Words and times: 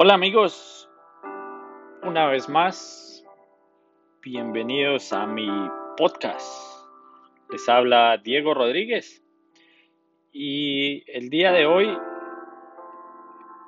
Hola 0.00 0.14
amigos, 0.14 0.88
una 2.04 2.28
vez 2.28 2.48
más, 2.48 3.24
bienvenidos 4.22 5.12
a 5.12 5.26
mi 5.26 5.48
podcast. 5.96 6.86
Les 7.50 7.68
habla 7.68 8.16
Diego 8.18 8.54
Rodríguez. 8.54 9.24
Y 10.30 11.02
el 11.10 11.30
día 11.30 11.50
de 11.50 11.66
hoy 11.66 11.98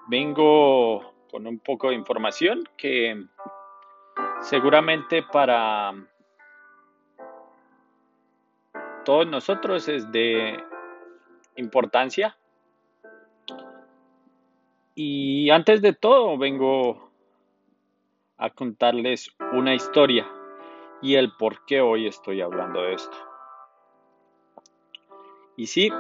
vengo 0.07 1.13
con 1.33 1.49
un 1.49 1.59
poco 1.59 1.89
de 1.89 1.97
información 1.97 2.63
que 2.77 3.25
seguramente 4.41 5.25
para 5.25 5.93
todos 9.05 9.27
nosotros 9.27 9.89
es 9.89 10.13
de 10.13 10.63
importancia 11.57 12.39
y 14.95 15.51
antes 15.51 15.83
de 15.83 15.93
todo 15.93 16.37
vengo 16.39 17.11
a 18.37 18.51
contarles 18.51 19.31
una 19.53 19.75
historia 19.75 20.27
y 21.03 21.15
el 21.15 21.33
por 21.39 21.65
qué 21.67 21.81
hoy 21.81 22.07
estoy 22.07 22.41
hablando 22.41 22.83
de 22.83 22.95
esto. 22.95 23.17
Y 25.57 25.67
sí, 25.67 25.91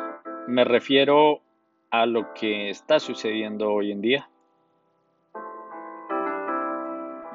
me 0.47 0.65
refiero 0.65 1.43
a 1.91 2.07
lo 2.07 2.33
que 2.35 2.71
está 2.71 2.99
sucediendo 3.01 3.71
hoy 3.71 3.93
en 3.93 4.01
día. 4.01 4.31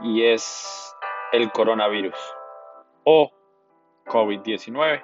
Y 0.02 0.24
es 0.24 0.96
el 1.32 1.52
coronavirus 1.52 2.18
o 3.04 3.32
COVID-19. 4.05 5.04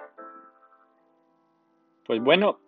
Pues 2.06 2.22
bueno, 2.22 2.60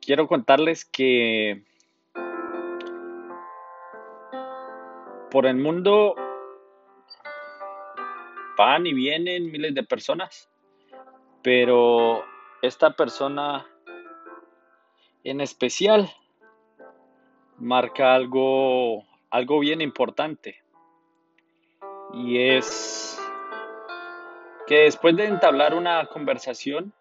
quiero 0.00 0.26
contarles 0.26 0.84
que 0.84 1.64
por 5.34 5.46
el 5.46 5.56
mundo 5.56 6.14
van 8.56 8.86
y 8.86 8.94
vienen 8.94 9.50
miles 9.50 9.74
de 9.74 9.82
personas, 9.82 10.48
pero 11.42 12.22
esta 12.62 12.92
persona 12.92 13.66
en 15.24 15.40
especial 15.40 16.08
marca 17.58 18.14
algo, 18.14 19.02
algo 19.28 19.58
bien 19.58 19.80
importante. 19.80 20.62
Y 22.12 22.38
es 22.38 23.20
que 24.68 24.82
después 24.82 25.16
de 25.16 25.24
entablar 25.24 25.74
una 25.74 26.06
conversación 26.06 26.94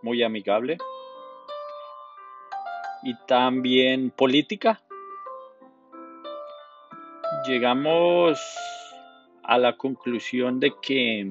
muy 0.00 0.22
amigable 0.22 0.78
y 3.02 3.14
también 3.26 4.10
política, 4.10 4.80
llegamos 7.46 8.40
a 9.42 9.58
la 9.58 9.76
conclusión 9.76 10.58
de 10.58 10.72
que 10.80 11.30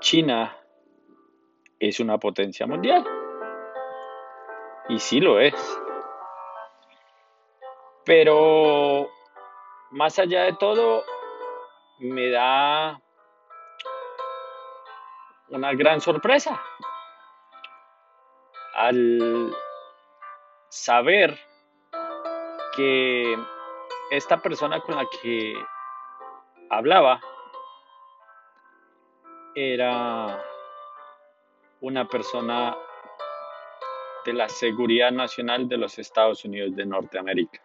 China 0.00 0.56
es 1.78 2.00
una 2.00 2.18
potencia 2.18 2.66
mundial. 2.66 3.04
Y 4.88 4.98
sí 4.98 5.20
lo 5.20 5.40
es. 5.40 5.54
Pero 8.04 9.08
más 9.90 10.18
allá 10.18 10.44
de 10.44 10.52
todo, 10.54 11.02
me 11.98 12.30
da 12.30 13.00
una 15.48 15.72
gran 15.74 16.00
sorpresa 16.00 16.60
al 18.74 19.52
saber 20.76 21.38
que 22.76 23.36
esta 24.10 24.40
persona 24.40 24.80
con 24.80 24.96
la 24.96 25.06
que 25.22 25.54
hablaba 26.68 27.20
era 29.54 30.44
una 31.80 32.06
persona 32.06 32.76
de 34.26 34.32
la 34.34 34.48
Seguridad 34.48 35.10
Nacional 35.12 35.66
de 35.68 35.78
los 35.78 35.98
Estados 35.98 36.44
Unidos 36.44 36.76
de 36.76 36.84
Norteamérica. 36.84 37.60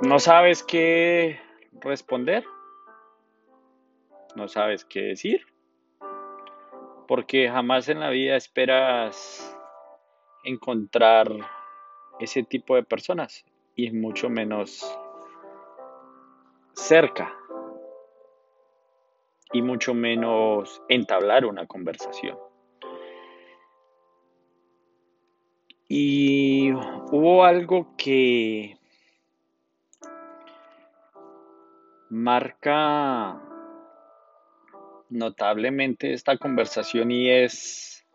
¿No 0.00 0.18
sabes 0.18 0.62
qué 0.64 1.40
responder? 1.72 2.44
¿No 4.34 4.48
sabes 4.48 4.84
qué 4.84 5.02
decir? 5.02 5.46
Porque 7.08 7.48
jamás 7.48 7.88
en 7.88 8.00
la 8.00 8.10
vida 8.10 8.36
esperas 8.36 9.58
encontrar 10.44 11.26
ese 12.20 12.42
tipo 12.42 12.76
de 12.76 12.82
personas 12.82 13.46
y 13.74 13.90
mucho 13.92 14.28
menos 14.28 14.86
cerca 16.74 17.34
y 19.52 19.62
mucho 19.62 19.94
menos 19.94 20.82
entablar 20.90 21.46
una 21.46 21.66
conversación. 21.66 22.38
Y 25.88 26.70
hubo 26.72 27.44
algo 27.44 27.96
que 27.96 28.76
marca 32.10 33.47
notablemente 35.10 36.12
esta 36.12 36.36
conversación 36.36 37.10
y 37.10 37.30
es 37.30 38.06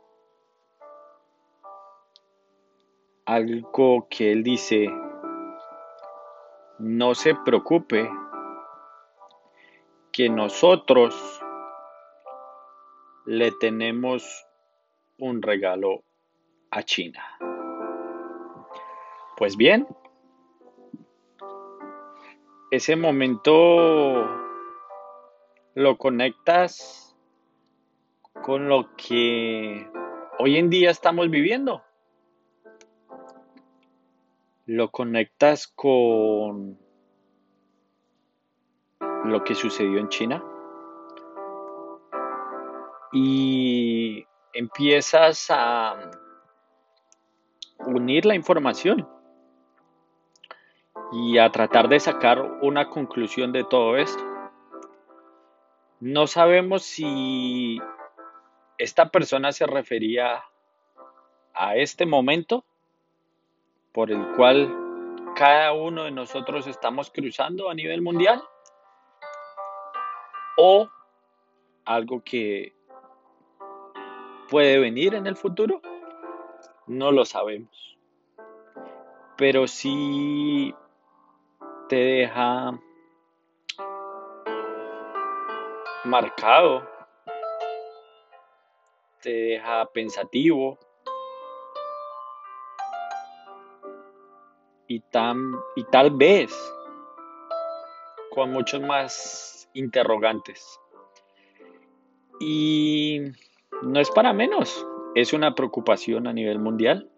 algo 3.25 4.07
que 4.09 4.31
él 4.31 4.43
dice, 4.43 4.89
no 6.79 7.15
se 7.15 7.35
preocupe 7.35 8.09
que 10.11 10.29
nosotros 10.29 11.41
le 13.25 13.51
tenemos 13.53 14.45
un 15.17 15.41
regalo 15.41 16.03
a 16.71 16.83
China. 16.83 17.23
Pues 19.37 19.55
bien, 19.55 19.87
ese 22.71 22.95
momento 22.95 24.42
lo 25.75 25.97
conectas 25.97 27.15
con 28.43 28.67
lo 28.67 28.95
que 28.95 29.89
hoy 30.39 30.57
en 30.57 30.69
día 30.69 30.91
estamos 30.91 31.29
viviendo. 31.29 31.83
Lo 34.65 34.91
conectas 34.91 35.67
con 35.67 36.77
lo 39.25 39.43
que 39.43 39.55
sucedió 39.55 39.99
en 39.99 40.09
China 40.09 40.43
y 43.11 44.25
empiezas 44.53 45.47
a 45.49 46.11
unir 47.85 48.25
la 48.25 48.35
información 48.35 49.07
y 51.11 51.37
a 51.37 51.51
tratar 51.51 51.89
de 51.89 51.99
sacar 51.99 52.41
una 52.61 52.89
conclusión 52.89 53.51
de 53.51 53.63
todo 53.63 53.97
esto. 53.97 54.32
No 56.05 56.27
sabemos 56.27 56.83
si 56.83 57.79
esta 58.77 59.07
persona 59.07 59.53
se 59.53 59.65
refería 59.65 60.43
a 61.53 61.77
este 61.77 62.05
momento 62.05 62.65
por 63.93 64.11
el 64.11 64.21
cual 64.35 64.75
cada 65.33 65.71
uno 65.71 66.03
de 66.03 66.11
nosotros 66.11 66.67
estamos 66.67 67.09
cruzando 67.09 67.69
a 67.69 67.73
nivel 67.73 68.01
mundial 68.01 68.43
o 70.57 70.89
algo 71.85 72.21
que 72.21 72.73
puede 74.49 74.79
venir 74.79 75.15
en 75.15 75.25
el 75.25 75.37
futuro, 75.37 75.81
no 76.85 77.13
lo 77.13 77.23
sabemos. 77.23 77.97
Pero 79.37 79.67
sí 79.67 80.75
te 81.87 81.95
deja 81.95 82.77
marcado, 86.05 86.87
te 89.21 89.31
deja 89.31 89.85
pensativo 89.93 90.77
y, 94.87 95.01
y 95.75 95.83
tal 95.85 96.11
vez 96.11 96.73
con 98.31 98.51
muchos 98.51 98.81
más 98.81 99.69
interrogantes. 99.73 100.79
Y 102.39 103.21
no 103.81 103.99
es 103.99 104.09
para 104.11 104.33
menos, 104.33 104.85
es 105.15 105.33
una 105.33 105.55
preocupación 105.55 106.27
a 106.27 106.33
nivel 106.33 106.59
mundial 106.59 107.09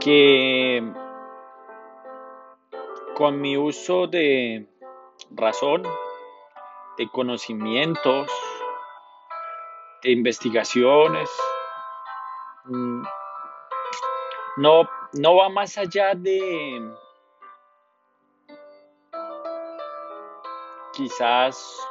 que 0.00 0.82
con 3.14 3.40
mi 3.40 3.56
uso 3.56 4.06
de 4.06 4.68
razón, 5.30 5.82
de 6.98 7.08
conocimientos 7.08 8.30
de 10.02 10.10
investigaciones. 10.10 11.30
Mm, 12.64 13.02
no, 14.58 14.88
no 15.14 15.36
va 15.36 15.48
más 15.48 15.78
allá 15.78 16.14
de 16.14 16.82
quizás 20.92 21.88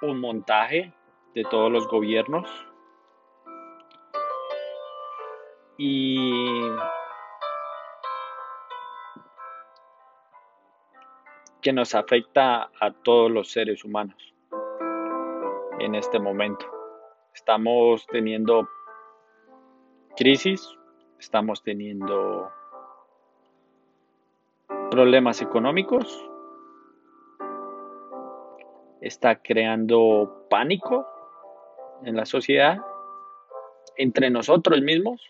un 0.00 0.20
montaje 0.20 0.92
de 1.34 1.44
todos 1.44 1.70
los 1.70 1.86
gobiernos 1.86 2.48
y 5.76 6.60
que 11.60 11.72
nos 11.72 11.94
afecta 11.94 12.70
a 12.80 12.92
todos 12.92 13.30
los 13.30 13.50
seres 13.50 13.84
humanos 13.84 14.34
en 15.78 15.94
este 15.94 16.18
momento. 16.18 16.66
Estamos 17.34 18.06
teniendo 18.06 18.68
crisis, 20.16 20.68
estamos 21.18 21.62
teniendo 21.62 22.50
problemas 24.90 25.40
económicos, 25.40 26.28
está 29.00 29.40
creando 29.40 30.46
pánico 30.50 31.06
en 32.04 32.16
la 32.16 32.26
sociedad, 32.26 32.78
entre 33.96 34.30
nosotros 34.30 34.80
mismos. 34.80 35.22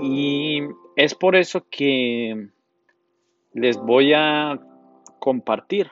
Y 0.00 0.62
es 0.96 1.14
por 1.14 1.36
eso 1.36 1.66
que 1.70 2.48
les 3.52 3.76
voy 3.78 4.12
a 4.14 4.58
compartir 5.18 5.90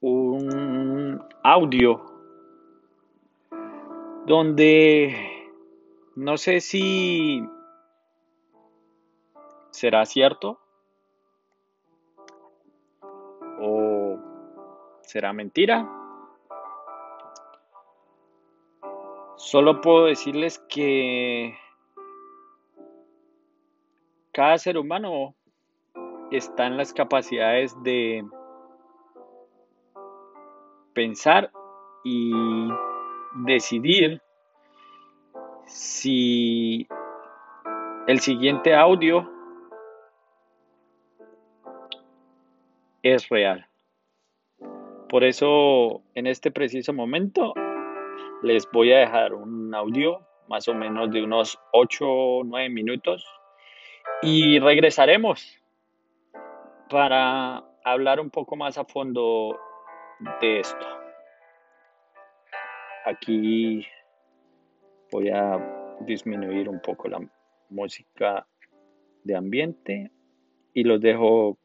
un 0.00 1.22
audio 1.42 2.00
donde 4.26 5.14
no 6.16 6.36
sé 6.36 6.60
si 6.60 7.42
será 9.70 10.04
cierto 10.04 10.58
o 13.60 14.18
será 15.02 15.32
mentira. 15.32 15.88
Solo 19.36 19.80
puedo 19.80 20.06
decirles 20.06 20.58
que 20.68 21.56
cada 24.32 24.56
ser 24.56 24.78
humano 24.78 25.34
está 26.30 26.66
en 26.66 26.78
las 26.78 26.92
capacidades 26.94 27.80
de 27.82 28.24
pensar 30.94 31.50
y 32.02 32.32
decidir 33.44 34.20
si 35.66 36.86
el 38.06 38.20
siguiente 38.20 38.74
audio 38.74 39.30
es 43.02 43.28
real. 43.28 43.66
Por 45.10 45.24
eso 45.24 46.02
en 46.14 46.26
este 46.26 46.50
preciso 46.50 46.94
momento 46.94 47.52
les 48.42 48.66
voy 48.72 48.92
a 48.92 49.00
dejar 49.00 49.34
un 49.34 49.74
audio 49.74 50.26
más 50.48 50.66
o 50.68 50.74
menos 50.74 51.10
de 51.10 51.22
unos 51.22 51.58
8 51.72 52.06
o 52.08 52.44
9 52.44 52.70
minutos 52.70 53.26
y 54.22 54.58
regresaremos 54.58 55.58
para 56.88 57.64
hablar 57.84 58.20
un 58.20 58.30
poco 58.30 58.56
más 58.56 58.78
a 58.78 58.84
fondo 58.84 59.58
de 60.40 60.60
esto. 60.60 60.86
Aquí 63.04 63.84
voy 65.10 65.28
a 65.30 65.58
disminuir 66.00 66.68
un 66.68 66.80
poco 66.80 67.08
la 67.08 67.20
música 67.70 68.46
de 69.24 69.36
ambiente 69.36 70.10
y 70.74 70.84
los 70.84 71.00
dejo 71.00 71.58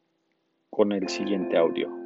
con 0.70 0.92
el 0.92 1.08
siguiente 1.08 1.56
audio. 1.56 1.97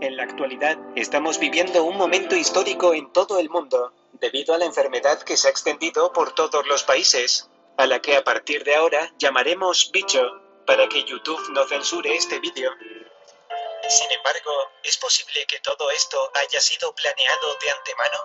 En 0.00 0.16
la 0.16 0.22
actualidad 0.22 0.78
estamos 0.96 1.38
viviendo 1.38 1.84
un 1.84 1.98
momento 1.98 2.34
histórico 2.34 2.94
en 2.94 3.12
todo 3.12 3.38
el 3.38 3.50
mundo, 3.50 3.92
debido 4.14 4.54
a 4.54 4.58
la 4.58 4.64
enfermedad 4.64 5.20
que 5.22 5.36
se 5.36 5.46
ha 5.46 5.50
extendido 5.50 6.10
por 6.14 6.34
todos 6.34 6.66
los 6.66 6.84
países, 6.84 7.50
a 7.76 7.86
la 7.86 8.00
que 8.00 8.16
a 8.16 8.24
partir 8.24 8.64
de 8.64 8.74
ahora 8.74 9.12
llamaremos 9.18 9.90
bicho, 9.92 10.22
para 10.66 10.88
que 10.88 11.04
YouTube 11.04 11.50
no 11.50 11.66
censure 11.66 12.16
este 12.16 12.38
vídeo. 12.40 12.72
Sin 13.90 14.10
embargo, 14.10 14.50
¿es 14.82 14.96
posible 14.96 15.44
que 15.46 15.60
todo 15.60 15.90
esto 15.90 16.30
haya 16.34 16.60
sido 16.62 16.94
planeado 16.94 17.58
de 17.60 17.70
antemano? 17.70 18.18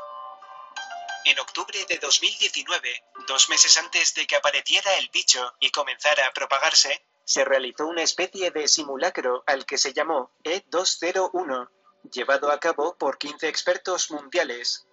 En 1.26 1.40
octubre 1.40 1.86
de 1.90 1.98
2019, 1.98 3.04
dos 3.28 3.50
meses 3.50 3.76
antes 3.78 4.14
de 4.14 4.26
que 4.26 4.38
apareciera 4.38 4.96
el 4.96 5.10
bicho 5.10 5.54
y 5.60 5.72
comenzara 5.72 6.26
a 6.28 6.32
propagarse, 6.32 7.04
se 7.26 7.44
realizó 7.44 7.88
una 7.88 8.04
especie 8.04 8.52
de 8.52 8.68
simulacro 8.68 9.44
al 9.48 9.66
que 9.66 9.78
se 9.78 9.94
llamó 9.94 10.32
E201, 10.44 11.70
llevado 12.12 12.52
a 12.52 12.60
cabo 12.60 12.96
por 12.96 13.18
15 13.18 13.48
expertos 13.48 14.12
mundiales. 14.12 14.86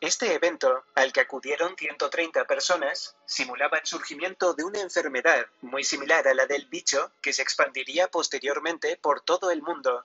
Este 0.00 0.34
evento, 0.34 0.84
al 0.94 1.12
que 1.12 1.20
acudieron 1.20 1.76
130 1.76 2.44
personas, 2.46 3.16
simulaba 3.26 3.78
el 3.78 3.86
surgimiento 3.86 4.54
de 4.54 4.64
una 4.64 4.80
enfermedad 4.80 5.46
muy 5.60 5.84
similar 5.84 6.26
a 6.26 6.34
la 6.34 6.46
del 6.46 6.66
bicho 6.66 7.12
que 7.20 7.32
se 7.32 7.42
expandiría 7.42 8.08
posteriormente 8.08 8.96
por 8.96 9.20
todo 9.20 9.50
el 9.50 9.62
mundo. 9.62 10.04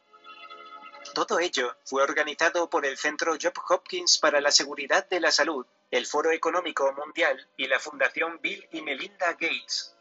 Todo 1.13 1.39
ello 1.39 1.75
fue 1.83 2.03
organizado 2.03 2.69
por 2.69 2.85
el 2.85 2.97
Centro 2.97 3.35
Job 3.41 3.53
Hopkins 3.69 4.17
para 4.17 4.41
la 4.41 4.51
Seguridad 4.51 5.07
de 5.07 5.19
la 5.19 5.31
Salud, 5.31 5.65
el 5.89 6.05
Foro 6.05 6.31
Económico 6.31 6.91
Mundial 6.93 7.47
y 7.57 7.67
la 7.67 7.79
Fundación 7.79 8.39
Bill 8.41 8.67
y 8.71 8.81
Melinda 8.81 9.31
Gates. 9.33 9.96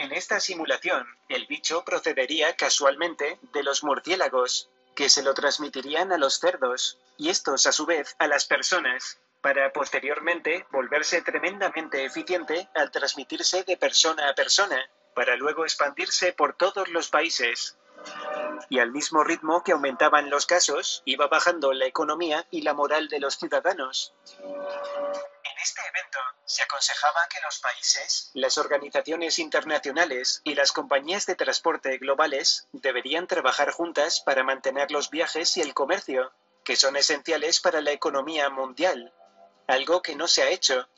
En 0.00 0.12
esta 0.12 0.40
simulación, 0.40 1.06
el 1.28 1.46
bicho 1.46 1.84
procedería 1.84 2.56
casualmente 2.56 3.38
de 3.52 3.62
los 3.62 3.84
murciélagos, 3.84 4.70
que 4.96 5.10
se 5.10 5.22
lo 5.22 5.34
transmitirían 5.34 6.10
a 6.10 6.16
los 6.16 6.40
cerdos, 6.40 6.96
y 7.18 7.28
estos 7.28 7.66
a 7.66 7.72
su 7.72 7.84
vez 7.84 8.16
a 8.18 8.26
las 8.26 8.46
personas, 8.46 9.18
para 9.42 9.74
posteriormente 9.74 10.64
volverse 10.70 11.20
tremendamente 11.20 12.02
eficiente 12.02 12.66
al 12.74 12.90
transmitirse 12.90 13.62
de 13.64 13.76
persona 13.76 14.30
a 14.30 14.34
persona, 14.34 14.88
para 15.14 15.36
luego 15.36 15.64
expandirse 15.64 16.32
por 16.32 16.54
todos 16.54 16.88
los 16.88 17.10
países. 17.10 17.76
Y 18.70 18.78
al 18.78 18.92
mismo 18.92 19.22
ritmo 19.22 19.62
que 19.62 19.72
aumentaban 19.72 20.30
los 20.30 20.46
casos, 20.46 21.02
iba 21.04 21.26
bajando 21.26 21.74
la 21.74 21.84
economía 21.84 22.46
y 22.50 22.62
la 22.62 22.72
moral 22.72 23.08
de 23.08 23.20
los 23.20 23.36
ciudadanos. 23.36 24.14
Este 25.62 25.82
evento 25.82 26.18
se 26.46 26.62
aconsejaba 26.62 27.28
que 27.28 27.40
los 27.42 27.58
países, 27.58 28.30
las 28.32 28.56
organizaciones 28.56 29.38
internacionales 29.38 30.40
y 30.42 30.54
las 30.54 30.72
compañías 30.72 31.26
de 31.26 31.34
transporte 31.34 31.98
globales 31.98 32.66
deberían 32.72 33.26
trabajar 33.26 33.70
juntas 33.70 34.20
para 34.20 34.42
mantener 34.42 34.90
los 34.90 35.10
viajes 35.10 35.58
y 35.58 35.60
el 35.60 35.74
comercio, 35.74 36.32
que 36.64 36.76
son 36.76 36.96
esenciales 36.96 37.60
para 37.60 37.82
la 37.82 37.92
economía 37.92 38.48
mundial, 38.48 39.12
algo 39.66 40.00
que 40.00 40.16
no 40.16 40.28
se 40.28 40.42
ha 40.42 40.48
hecho, 40.48 40.88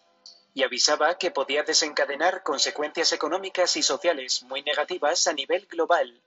y 0.54 0.62
avisaba 0.62 1.18
que 1.18 1.32
podía 1.32 1.64
desencadenar 1.64 2.44
consecuencias 2.44 3.12
económicas 3.12 3.76
y 3.76 3.82
sociales 3.82 4.44
muy 4.44 4.62
negativas 4.62 5.26
a 5.26 5.32
nivel 5.32 5.66
global. 5.66 6.22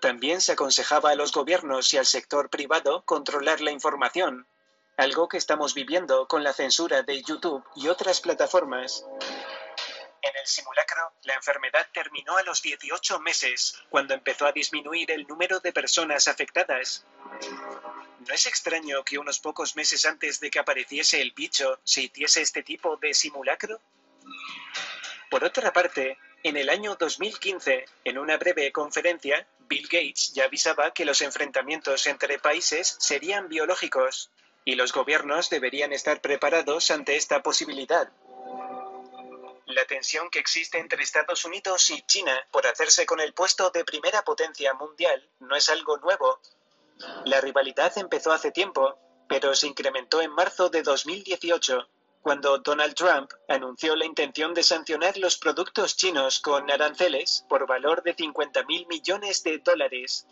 También 0.00 0.40
se 0.40 0.52
aconsejaba 0.52 1.10
a 1.10 1.14
los 1.14 1.30
gobiernos 1.30 1.94
y 1.94 1.98
al 1.98 2.06
sector 2.06 2.50
privado 2.50 3.04
controlar 3.04 3.60
la 3.60 3.70
información, 3.70 4.48
algo 4.96 5.28
que 5.28 5.36
estamos 5.36 5.74
viviendo 5.74 6.26
con 6.26 6.42
la 6.42 6.54
censura 6.54 7.02
de 7.02 7.22
YouTube 7.22 7.62
y 7.74 7.88
otras 7.88 8.20
plataformas. 8.20 9.04
En 10.22 10.36
el 10.40 10.46
simulacro, 10.46 11.12
la 11.22 11.34
enfermedad 11.34 11.86
terminó 11.92 12.36
a 12.36 12.42
los 12.42 12.62
18 12.62 13.20
meses, 13.20 13.78
cuando 13.90 14.14
empezó 14.14 14.46
a 14.46 14.52
disminuir 14.52 15.10
el 15.10 15.26
número 15.26 15.60
de 15.60 15.72
personas 15.72 16.28
afectadas. 16.28 17.04
¿No 18.26 18.34
es 18.34 18.46
extraño 18.46 19.04
que 19.04 19.18
unos 19.18 19.38
pocos 19.38 19.76
meses 19.76 20.04
antes 20.06 20.40
de 20.40 20.50
que 20.50 20.58
apareciese 20.58 21.20
el 21.20 21.32
bicho 21.32 21.78
se 21.84 22.02
hiciese 22.02 22.40
este 22.42 22.62
tipo 22.62 22.96
de 22.96 23.12
simulacro? 23.12 23.80
Por 25.30 25.44
otra 25.44 25.72
parte, 25.72 26.18
en 26.42 26.56
el 26.56 26.70
año 26.70 26.96
2015, 26.96 27.84
en 28.04 28.18
una 28.18 28.38
breve 28.38 28.72
conferencia, 28.72 29.46
Bill 29.68 29.88
Gates 29.88 30.32
ya 30.32 30.44
avisaba 30.44 30.92
que 30.92 31.04
los 31.04 31.20
enfrentamientos 31.20 32.06
entre 32.06 32.38
países 32.38 32.96
serían 32.98 33.48
biológicos 33.48 34.30
y 34.66 34.74
los 34.74 34.92
gobiernos 34.92 35.48
deberían 35.48 35.92
estar 35.92 36.20
preparados 36.20 36.90
ante 36.90 37.16
esta 37.16 37.40
posibilidad. 37.40 38.10
La 39.66 39.84
tensión 39.86 40.28
que 40.28 40.40
existe 40.40 40.78
entre 40.78 41.04
Estados 41.04 41.44
Unidos 41.44 41.88
y 41.90 42.02
China 42.02 42.36
por 42.50 42.66
hacerse 42.66 43.06
con 43.06 43.20
el 43.20 43.32
puesto 43.32 43.70
de 43.70 43.84
primera 43.84 44.22
potencia 44.22 44.74
mundial 44.74 45.30
no 45.38 45.54
es 45.54 45.68
algo 45.70 45.98
nuevo. 45.98 46.40
La 47.26 47.40
rivalidad 47.40 47.96
empezó 47.96 48.32
hace 48.32 48.50
tiempo, 48.50 48.98
pero 49.28 49.54
se 49.54 49.68
incrementó 49.68 50.20
en 50.20 50.32
marzo 50.32 50.68
de 50.68 50.82
2018, 50.82 51.88
cuando 52.20 52.58
Donald 52.58 52.94
Trump 52.94 53.30
anunció 53.48 53.94
la 53.94 54.04
intención 54.04 54.52
de 54.52 54.64
sancionar 54.64 55.16
los 55.16 55.38
productos 55.38 55.96
chinos 55.96 56.40
con 56.40 56.68
aranceles 56.72 57.44
por 57.48 57.68
valor 57.68 58.02
de 58.02 58.16
50.000 58.16 58.88
millones 58.88 59.44
de 59.44 59.58
dólares. 59.58 60.26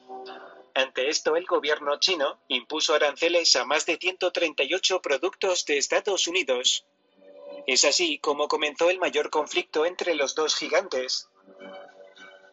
Ante 0.74 1.08
esto, 1.08 1.36
el 1.36 1.46
gobierno 1.46 2.00
chino 2.00 2.40
impuso 2.48 2.94
aranceles 2.94 3.54
a 3.54 3.64
más 3.64 3.86
de 3.86 3.96
138 3.96 5.00
productos 5.00 5.64
de 5.66 5.78
Estados 5.78 6.26
Unidos. 6.26 6.84
Es 7.66 7.84
así 7.84 8.18
como 8.18 8.48
comenzó 8.48 8.90
el 8.90 8.98
mayor 8.98 9.30
conflicto 9.30 9.86
entre 9.86 10.16
los 10.16 10.34
dos 10.34 10.56
gigantes. 10.56 11.30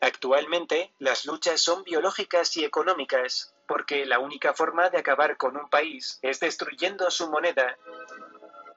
Actualmente, 0.01 0.93
las 0.99 1.25
luchas 1.25 1.61
son 1.61 1.83
biológicas 1.83 2.55
y 2.57 2.63
económicas, 2.63 3.53
porque 3.67 4.05
la 4.05 4.19
única 4.19 4.53
forma 4.53 4.89
de 4.89 4.99
acabar 4.99 5.37
con 5.37 5.57
un 5.57 5.69
país 5.69 6.19
es 6.21 6.39
destruyendo 6.39 7.09
su 7.09 7.27
moneda. 7.29 7.77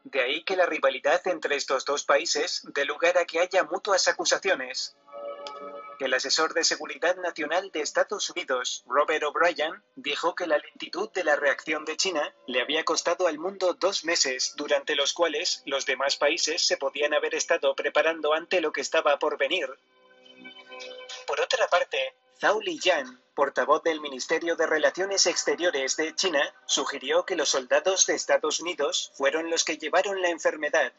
De 0.05 0.23
ahí 0.23 0.43
que 0.45 0.57
la 0.57 0.67
rivalidad 0.67 1.27
entre 1.27 1.57
estos 1.57 1.85
dos 1.85 2.05
países 2.05 2.63
dé 2.75 2.85
lugar 2.85 3.19
a 3.19 3.25
que 3.25 3.41
haya 3.41 3.65
mutuas 3.65 4.09
acusaciones. 4.09 4.97
El 6.01 6.13
asesor 6.13 6.55
de 6.55 6.65
Seguridad 6.65 7.17
Nacional 7.17 7.71
de 7.71 7.81
Estados 7.81 8.29
Unidos, 8.31 8.83
Robert 8.87 9.23
O'Brien, 9.25 9.83
dijo 9.95 10.35
que 10.35 10.47
la 10.47 10.59
lentitud 10.59 11.09
de 11.13 11.23
la 11.23 11.37
reacción 11.37 11.85
de 11.85 11.97
China 11.97 12.35
le 12.47 12.61
había 12.61 12.85
costado 12.85 13.29
al 13.29 13.39
mundo 13.39 13.75
dos 13.75 14.05
meses, 14.05 14.55
durante 14.57 14.97
los 14.97 15.13
cuales 15.13 15.63
los 15.67 15.87
demás 15.87 16.17
países 16.17 16.67
se 16.67 16.77
podían 16.77 17.15
haber 17.15 17.35
estado 17.35 17.75
preparando 17.77 18.35
ante 18.35 18.61
lo 18.61 18.73
que 18.73 18.81
estaba 18.81 19.19
por 19.19 19.39
venir. 19.39 19.69
Por 21.27 21.41
otra 21.41 21.69
parte, 21.69 22.15
Zhao 22.41 22.61
Lijian, 22.61 23.23
portavoz 23.35 23.83
del 23.85 24.01
Ministerio 24.01 24.57
de 24.57 24.67
Relaciones 24.67 25.27
Exteriores 25.27 25.97
de 25.97 26.15
China, 26.15 26.55
sugirió 26.67 27.25
que 27.25 27.37
los 27.37 27.51
soldados 27.51 28.07
de 28.07 28.15
Estados 28.15 28.61
Unidos 28.61 29.13
fueron 29.15 29.49
los 29.49 29.65
que 29.65 29.79
llevaron 29.79 30.21
la 30.21 30.31
enfermedad. 30.31 30.93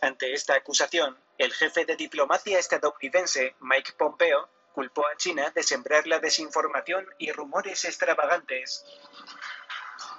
Ante 0.00 0.32
esta 0.32 0.54
acusación, 0.54 1.18
el 1.38 1.52
jefe 1.52 1.84
de 1.84 1.96
diplomacia 1.96 2.58
estadounidense, 2.58 3.54
Mike 3.60 3.92
Pompeo, 3.98 4.48
culpó 4.72 5.06
a 5.06 5.16
China 5.16 5.50
de 5.54 5.62
sembrar 5.62 6.06
la 6.06 6.18
desinformación 6.18 7.06
y 7.18 7.32
rumores 7.32 7.84
extravagantes. 7.84 8.84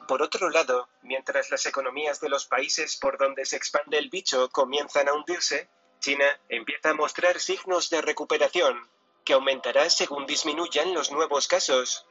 Por 0.08 0.22
otro 0.22 0.50
lado, 0.50 0.88
mientras 1.02 1.52
las 1.52 1.66
economías 1.66 2.20
de 2.22 2.30
los 2.30 2.46
países 2.46 2.98
por 2.98 3.18
donde 3.18 3.46
se 3.46 3.58
expande 3.58 3.98
el 3.98 4.10
bicho 4.10 4.50
comienzan 4.50 5.10
a 5.10 5.14
hundirse, 5.14 5.70
China 6.00 6.26
empieza 6.50 6.92
a 6.92 6.94
mostrar 6.94 7.40
signos 7.40 7.90
de 7.90 8.02
recuperación, 8.02 8.90
que 9.24 9.34
aumentará 9.34 9.90
según 9.90 10.26
disminuyan 10.26 10.94
los 10.94 11.12
nuevos 11.12 11.48
casos. 11.48 12.06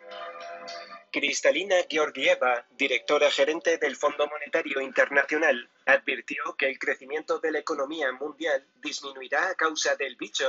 Cristalina 1.18 1.76
Georgieva, 1.88 2.66
directora 2.72 3.30
gerente 3.30 3.78
del 3.78 3.96
Fondo 3.96 4.26
Monetario 4.26 4.82
Internacional, 4.82 5.66
advirtió 5.86 6.54
que 6.58 6.66
el 6.66 6.78
crecimiento 6.78 7.38
de 7.38 7.52
la 7.52 7.58
economía 7.58 8.12
mundial 8.12 8.66
disminuirá 8.82 9.48
a 9.48 9.54
causa 9.54 9.96
del 9.96 10.16
bicho. 10.16 10.44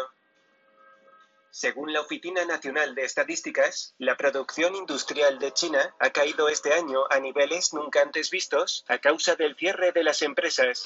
Según 1.52 1.94
la 1.94 2.02
Oficina 2.02 2.44
Nacional 2.44 2.96
de 2.96 3.06
Estadísticas, 3.06 3.96
la 3.98 4.18
producción 4.18 4.76
industrial 4.76 5.40
de 5.40 5.54
China 5.54 5.96
ha 6.00 6.10
caído 6.10 6.50
este 6.50 6.74
año 6.74 7.06
a 7.10 7.22
niveles 7.22 7.74
nunca 7.74 8.02
antes 8.02 8.30
vistos 8.30 8.84
a 8.90 8.98
causa 8.98 9.38
del 9.38 9.56
cierre 9.56 9.94
de 9.94 10.04
las 10.04 10.22
empresas. 10.22 10.86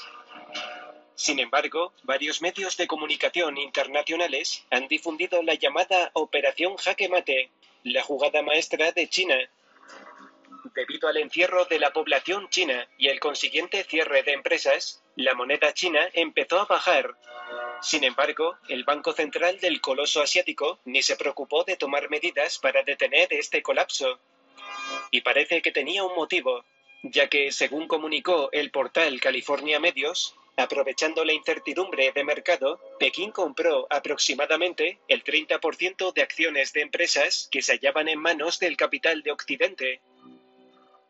Sin 1.16 1.40
embargo, 1.40 1.92
varios 2.04 2.40
medios 2.40 2.76
de 2.76 2.86
comunicación 2.86 3.58
internacionales 3.58 4.64
han 4.70 4.86
difundido 4.86 5.42
la 5.42 5.54
llamada 5.54 6.12
Operación 6.12 6.76
Jaque 6.76 7.08
Mate, 7.08 7.50
la 7.82 8.04
jugada 8.04 8.42
maestra 8.42 8.92
de 8.92 9.08
China. 9.08 9.36
Debido 10.74 11.08
al 11.08 11.16
encierro 11.16 11.64
de 11.64 11.80
la 11.80 11.92
población 11.92 12.48
china 12.48 12.88
y 12.96 13.08
el 13.08 13.18
consiguiente 13.18 13.82
cierre 13.84 14.22
de 14.22 14.32
empresas, 14.32 15.02
la 15.16 15.34
moneda 15.34 15.74
china 15.74 16.00
empezó 16.12 16.60
a 16.60 16.66
bajar. 16.66 17.16
Sin 17.80 18.04
embargo, 18.04 18.56
el 18.68 18.84
Banco 18.84 19.12
Central 19.12 19.58
del 19.58 19.80
Coloso 19.80 20.22
Asiático 20.22 20.78
ni 20.84 21.02
se 21.02 21.16
preocupó 21.16 21.64
de 21.64 21.76
tomar 21.76 22.08
medidas 22.10 22.58
para 22.58 22.84
detener 22.84 23.32
este 23.32 23.60
colapso. 23.60 24.20
Y 25.10 25.22
parece 25.22 25.62
que 25.62 25.72
tenía 25.72 26.04
un 26.04 26.14
motivo, 26.14 26.64
ya 27.02 27.28
que, 27.28 27.50
según 27.50 27.88
comunicó 27.88 28.50
el 28.52 28.70
portal 28.70 29.20
California 29.20 29.80
Medios, 29.80 30.36
Aprovechando 30.56 31.24
la 31.24 31.32
incertidumbre 31.32 32.12
de 32.12 32.24
mercado, 32.24 32.78
Pekín 32.98 33.30
compró 33.30 33.86
aproximadamente 33.88 34.98
el 35.08 35.24
30% 35.24 36.12
de 36.12 36.22
acciones 36.22 36.74
de 36.74 36.82
empresas 36.82 37.48
que 37.50 37.62
se 37.62 37.72
hallaban 37.72 38.08
en 38.08 38.18
manos 38.18 38.58
del 38.58 38.76
capital 38.76 39.22
de 39.22 39.32
Occidente. 39.32 40.02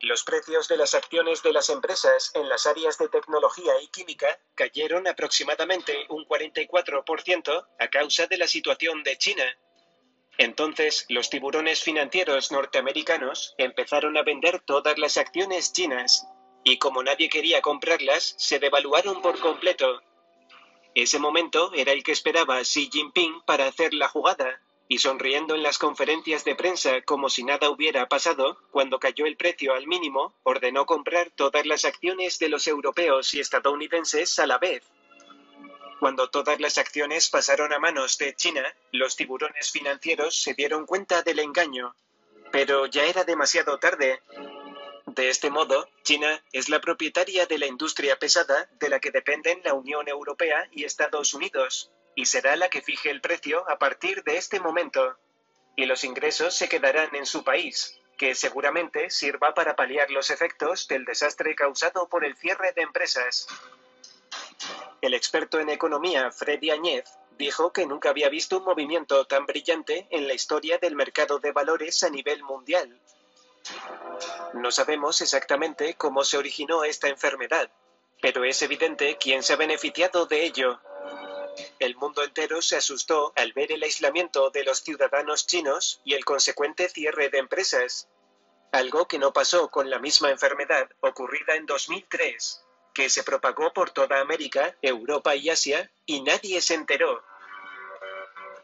Los 0.03 0.25
precios 0.25 0.67
de 0.67 0.77
las 0.77 0.95
acciones 0.95 1.45
de 1.45 1.53
las 1.53 1.71
empresas 1.71 2.33
en 2.35 2.49
las 2.49 2.67
áreas 2.67 2.99
de 2.99 3.09
tecnología 3.09 3.73
y 3.81 3.87
química 3.87 4.37
cayeron 4.57 5.07
aproximadamente 5.07 6.07
un 6.09 6.27
44% 6.27 7.69
a 7.79 7.89
causa 7.89 8.27
de 8.27 8.37
la 8.37 8.49
situación 8.49 9.05
de 9.05 9.17
China. 9.17 9.45
Entonces, 10.39 11.07
los 11.09 11.31
tiburones 11.31 11.85
financieros 11.85 12.51
norteamericanos 12.51 13.55
empezaron 13.59 14.17
a 14.17 14.25
vender 14.25 14.61
todas 14.63 14.99
las 14.99 15.19
acciones 15.19 15.73
chinas 15.73 16.27
y 16.65 16.79
como 16.79 17.05
nadie 17.05 17.29
quería 17.29 17.63
comprarlas, 17.63 18.35
se 18.39 18.59
devaluaron 18.59 19.23
por 19.23 19.39
completo. 19.39 20.03
Ese 20.97 21.21
momento 21.21 21.71
era 21.77 21.93
el 21.93 22.03
que 22.03 22.11
esperaba 22.11 22.61
Xi 22.63 22.91
Jinping 22.91 23.43
para 23.43 23.67
hacer 23.67 23.95
la 23.95 24.09
jugada, 24.09 24.61
y 24.93 24.99
sonriendo 24.99 25.55
en 25.55 25.63
las 25.63 25.79
conferencias 25.79 26.45
de 26.45 26.55
prensa 26.55 27.01
como 27.01 27.31
si 27.31 27.45
nada 27.45 27.71
hubiera 27.71 28.11
pasado, 28.11 28.59
cuando 28.71 29.01
cayó 29.01 29.25
el 29.25 29.39
precio 29.39 29.73
al 29.73 29.87
mínimo, 29.87 30.35
ordenó 30.43 30.85
comprar 30.85 31.31
todas 31.31 31.65
las 31.65 31.87
acciones 31.87 32.39
de 32.39 32.51
los 32.51 32.67
europeos 32.67 33.33
y 33.33 33.41
estadounidenses 33.41 34.39
a 34.39 34.47
la 34.47 34.59
vez. 34.59 34.83
Cuando 35.99 36.29
todas 36.29 36.61
las 36.61 36.77
acciones 36.77 37.31
pasaron 37.31 37.73
a 37.73 37.79
manos 37.79 38.19
de 38.19 38.35
China, 38.35 38.63
los 38.91 39.17
tiburones 39.17 39.71
financieros 39.71 40.37
se 40.43 40.53
dieron 40.53 40.85
cuenta 40.85 41.23
del 41.23 41.39
engaño. 41.39 41.97
Pero 42.51 42.85
ya 42.85 43.07
era 43.07 43.25
demasiado 43.25 43.79
tarde. 43.79 44.21
De 45.07 45.31
este 45.31 45.49
modo, 45.49 45.89
China 46.03 46.45
es 46.53 46.69
la 46.69 46.83
propietaria 46.83 47.47
de 47.47 47.57
la 47.57 47.67
industria 47.67 48.19
pesada 48.19 48.69
de 48.79 48.91
la 48.91 49.01
que 49.01 49.11
dependen 49.11 49.63
la 49.65 49.73
Unión 49.73 50.07
Europea 50.07 50.69
y 50.71 50.85
Estados 50.85 51.33
Unidos, 51.33 51.91
y 52.15 52.27
será 52.27 52.57
la 52.57 52.69
que 52.69 52.83
fije 52.83 53.11
el 53.11 53.21
precio 53.21 53.69
a 53.69 53.79
partir 53.79 54.23
de 54.25 54.37
este 54.37 54.61
momento. 54.61 55.17
Y 55.77 55.87
los 55.87 56.05
ingresos 56.05 56.55
se 56.55 56.69
quedarán 56.69 57.15
en 57.15 57.27
su 57.27 57.45
país, 57.45 57.99
que 58.19 58.35
seguramente 58.35 59.11
sirva 59.11 59.55
para 59.55 59.77
paliar 59.77 60.11
los 60.11 60.31
efectos 60.31 60.87
del 60.89 61.05
desastre 61.05 61.55
causado 61.55 62.09
por 62.09 62.25
el 62.25 62.37
cierre 62.37 62.73
de 62.73 62.83
empresas. 62.83 63.47
El 65.01 65.15
experto 65.15 65.59
en 65.59 65.71
economía 65.71 66.31
Freddy 66.31 66.71
Añez 66.71 67.05
dijo 67.39 67.73
que 67.73 67.87
nunca 67.87 68.11
había 68.11 68.29
visto 68.29 68.59
un 68.59 68.65
movimiento 68.65 69.27
tan 69.27 69.47
brillante 69.47 70.07
en 70.11 70.29
la 70.29 70.35
historia 70.35 70.79
del 70.79 70.95
mercado 70.95 71.39
de 71.39 71.53
valores 71.53 72.03
a 72.03 72.11
nivel 72.11 72.43
mundial 72.43 73.01
no 74.55 74.71
sabemos 74.71 75.21
exactamente 75.21 75.95
cómo 75.95 76.25
se 76.25 76.37
originó 76.37 76.85
esta 76.85 77.09
enfermedad, 77.09 77.71
pero 78.21 78.45
es 78.45 78.61
evidente 78.63 79.17
quién 79.19 79.43
se 79.43 79.53
ha 79.53 79.57
beneficiado 79.57 80.27
de 80.27 80.45
ello. 80.45 80.81
El 81.79 81.97
mundo 81.97 82.23
entero 82.23 82.63
se 82.63 82.77
asustó 82.77 83.33
al 83.37 83.53
ver 83.53 83.73
el 83.73 83.83
aislamiento 83.83 84.51
de 84.51 84.65
los 84.65 84.83
ciudadanos 84.83 85.47
chinos 85.47 86.01
y 86.05 86.15
el 86.15 86.25
consecuente 86.25 86.89
cierre 86.89 87.29
de 87.29 87.39
empresas, 87.39 88.09
algo 88.73 89.07
que 89.07 89.19
no 89.19 89.33
pasó 89.33 89.71
con 89.71 89.91
la 89.91 89.99
misma 89.99 90.31
enfermedad 90.31 90.89
ocurrida 91.01 91.57
en 91.57 91.67
2003, 91.67 92.65
que 92.95 93.09
se 93.11 93.23
propagó 93.23 93.73
por 93.73 93.91
toda 93.91 94.21
América, 94.21 94.77
Europa 94.81 95.37
y 95.37 95.51
Asia, 95.51 95.91
y 96.07 96.23
nadie 96.23 96.61
se 96.63 96.75
enteró. 96.75 97.23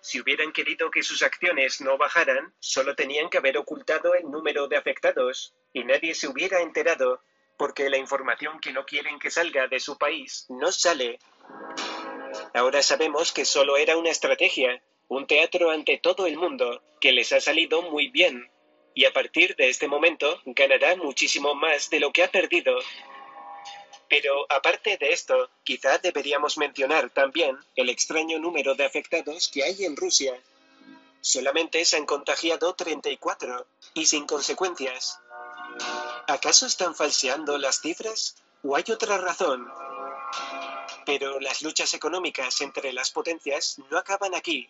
Si 0.01 0.21
hubieran 0.21 0.53
querido 0.53 0.91
que 0.91 1.03
sus 1.03 1.23
acciones 1.23 1.81
no 1.81 1.99
bajaran, 1.99 2.55
solo 2.61 2.95
tenían 2.95 3.29
que 3.29 3.39
haber 3.39 3.59
ocultado 3.59 4.15
el 4.15 4.31
número 4.31 4.69
de 4.69 4.77
afectados, 4.77 5.55
y 5.73 5.85
nadie 5.85 6.15
se 6.15 6.29
hubiera 6.29 6.61
enterado, 6.61 7.23
porque 7.59 7.91
la 7.91 7.97
información 7.99 8.61
que 8.61 8.73
no 8.73 8.87
quieren 8.87 9.19
que 9.19 9.31
salga 9.31 9.67
de 9.67 9.81
su 9.81 9.99
país 9.99 10.47
no 10.49 10.71
sale. 10.73 11.19
Ahora 12.55 12.83
sabemos 12.83 13.33
que 13.33 13.45
solo 13.45 13.77
era 13.77 13.97
una 13.97 14.11
estrategia, 14.11 14.83
un 15.09 15.27
teatro 15.27 15.71
ante 15.71 15.99
todo 15.99 16.27
el 16.27 16.37
mundo, 16.37 16.83
que 17.01 17.13
les 17.13 17.33
ha 17.33 17.41
salido 17.41 17.83
muy 17.83 18.09
bien, 18.09 18.51
y 18.95 19.05
a 19.05 19.13
partir 19.13 19.55
de 19.57 19.69
este 19.69 19.89
momento 19.89 20.41
ganará 20.45 20.97
muchísimo 20.97 21.55
más 21.55 21.89
de 21.91 22.01
lo 22.01 22.13
que 22.13 22.25
ha 22.25 22.31
perdido. 22.31 22.79
Pero 24.09 24.47
aparte 24.49 24.97
de 24.97 25.11
esto, 25.13 25.51
quizá 25.65 25.99
deberíamos 25.99 26.57
mencionar 26.59 27.11
también 27.11 27.57
el 27.77 27.91
extraño 27.91 28.39
número 28.39 28.75
de 28.75 28.85
afectados 28.85 29.49
que 29.49 29.63
hay 29.63 29.85
en 29.85 29.97
Rusia. 29.97 30.35
Solamente 31.21 31.85
se 31.85 31.97
han 31.97 32.07
contagiado 32.07 32.75
34 32.75 33.67
y 33.95 34.07
sin 34.07 34.27
consecuencias. 34.27 35.21
¿Acaso 36.27 36.67
están 36.67 36.95
falseando 36.95 37.59
las 37.59 37.81
cifras 37.81 38.37
o 38.63 38.77
hay 38.77 38.85
otra 38.91 39.19
razón? 39.19 39.71
Pero 41.09 41.41
las 41.41 41.63
luchas 41.63 41.95
económicas 41.95 42.61
entre 42.61 42.93
las 42.93 43.11
potencias 43.11 43.81
no 43.91 43.97
acaban 43.97 44.35
aquí. 44.35 44.69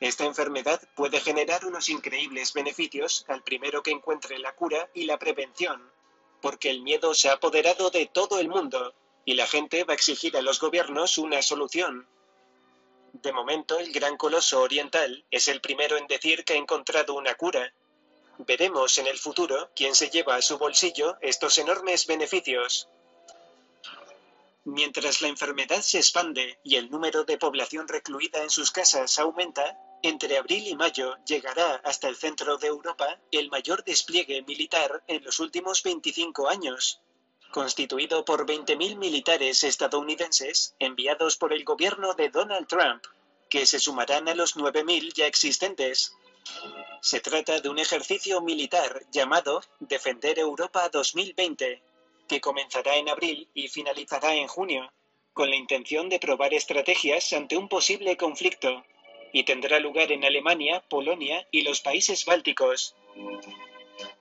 Esta 0.00 0.24
enfermedad 0.24 0.80
puede 0.96 1.20
generar 1.20 1.64
unos 1.64 1.88
increíbles 1.88 2.52
beneficios 2.52 3.24
al 3.28 3.44
primero 3.44 3.82
que 3.82 3.92
encuentre 3.92 4.38
la 4.40 4.54
cura 4.54 4.90
y 4.92 5.04
la 5.04 5.18
prevención 5.18 5.80
porque 6.40 6.70
el 6.70 6.82
miedo 6.82 7.14
se 7.14 7.28
ha 7.28 7.34
apoderado 7.34 7.90
de 7.90 8.06
todo 8.06 8.38
el 8.38 8.48
mundo 8.48 8.94
y 9.24 9.34
la 9.34 9.46
gente 9.46 9.84
va 9.84 9.92
a 9.92 9.96
exigir 9.96 10.36
a 10.36 10.42
los 10.42 10.60
gobiernos 10.60 11.18
una 11.18 11.42
solución. 11.42 12.06
De 13.12 13.32
momento, 13.32 13.78
el 13.78 13.92
gran 13.92 14.16
coloso 14.16 14.62
oriental 14.62 15.24
es 15.30 15.48
el 15.48 15.60
primero 15.60 15.96
en 15.96 16.06
decir 16.06 16.44
que 16.44 16.54
ha 16.54 16.56
encontrado 16.56 17.14
una 17.14 17.34
cura. 17.34 17.72
Veremos 18.38 18.96
en 18.98 19.06
el 19.06 19.18
futuro 19.18 19.70
quién 19.74 19.94
se 19.94 20.10
lleva 20.10 20.36
a 20.36 20.42
su 20.42 20.58
bolsillo 20.58 21.16
estos 21.20 21.58
enormes 21.58 22.06
beneficios. 22.06 22.88
Mientras 24.70 25.22
la 25.22 25.28
enfermedad 25.28 25.80
se 25.80 25.96
expande 25.96 26.58
y 26.62 26.76
el 26.76 26.90
número 26.90 27.24
de 27.24 27.38
población 27.38 27.88
recluida 27.88 28.42
en 28.42 28.50
sus 28.50 28.70
casas 28.70 29.18
aumenta, 29.18 29.78
entre 30.02 30.36
abril 30.36 30.66
y 30.66 30.76
mayo 30.76 31.16
llegará 31.24 31.76
hasta 31.84 32.06
el 32.06 32.16
centro 32.16 32.58
de 32.58 32.66
Europa 32.66 33.18
el 33.32 33.48
mayor 33.48 33.82
despliegue 33.82 34.42
militar 34.42 35.02
en 35.06 35.24
los 35.24 35.40
últimos 35.40 35.82
25 35.82 36.50
años, 36.50 37.00
constituido 37.50 38.26
por 38.26 38.44
20.000 38.44 38.98
militares 38.98 39.64
estadounidenses 39.64 40.74
enviados 40.78 41.38
por 41.38 41.54
el 41.54 41.64
gobierno 41.64 42.12
de 42.12 42.28
Donald 42.28 42.66
Trump, 42.66 43.02
que 43.48 43.64
se 43.64 43.80
sumarán 43.80 44.28
a 44.28 44.34
los 44.34 44.54
9.000 44.54 45.14
ya 45.14 45.26
existentes. 45.26 46.12
Se 47.00 47.20
trata 47.20 47.58
de 47.62 47.70
un 47.70 47.78
ejercicio 47.78 48.42
militar 48.42 49.06
llamado 49.10 49.62
Defender 49.80 50.38
Europa 50.38 50.90
2020 50.90 51.87
que 52.28 52.40
comenzará 52.40 52.96
en 52.96 53.08
abril 53.08 53.48
y 53.54 53.68
finalizará 53.68 54.34
en 54.34 54.46
junio, 54.46 54.92
con 55.32 55.50
la 55.50 55.56
intención 55.56 56.08
de 56.08 56.20
probar 56.20 56.54
estrategias 56.54 57.32
ante 57.32 57.56
un 57.56 57.68
posible 57.68 58.16
conflicto, 58.16 58.84
y 59.32 59.44
tendrá 59.44 59.80
lugar 59.80 60.12
en 60.12 60.24
Alemania, 60.24 60.84
Polonia 60.88 61.46
y 61.50 61.62
los 61.62 61.80
países 61.80 62.24
bálticos. 62.24 62.94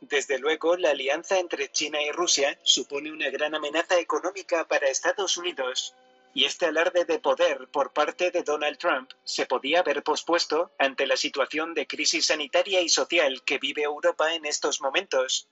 Desde 0.01 0.39
luego, 0.39 0.75
la 0.77 0.91
alianza 0.91 1.39
entre 1.39 1.71
China 1.71 2.01
y 2.01 2.11
Rusia 2.11 2.59
supone 2.63 3.11
una 3.11 3.29
gran 3.29 3.53
amenaza 3.53 3.99
económica 3.99 4.67
para 4.67 4.89
Estados 4.89 5.37
Unidos, 5.37 5.95
y 6.33 6.45
este 6.45 6.67
alarde 6.67 7.05
de 7.05 7.19
poder 7.19 7.67
por 7.71 7.93
parte 7.93 8.31
de 8.31 8.43
Donald 8.43 8.77
Trump 8.77 9.11
se 9.23 9.45
podía 9.45 9.79
haber 9.79 10.03
pospuesto 10.03 10.71
ante 10.77 11.07
la 11.07 11.17
situación 11.17 11.73
de 11.73 11.87
crisis 11.87 12.27
sanitaria 12.27 12.81
y 12.81 12.89
social 12.89 13.43
que 13.43 13.57
vive 13.57 13.83
Europa 13.83 14.33
en 14.33 14.45
estos 14.45 14.79
momentos. 14.81 15.47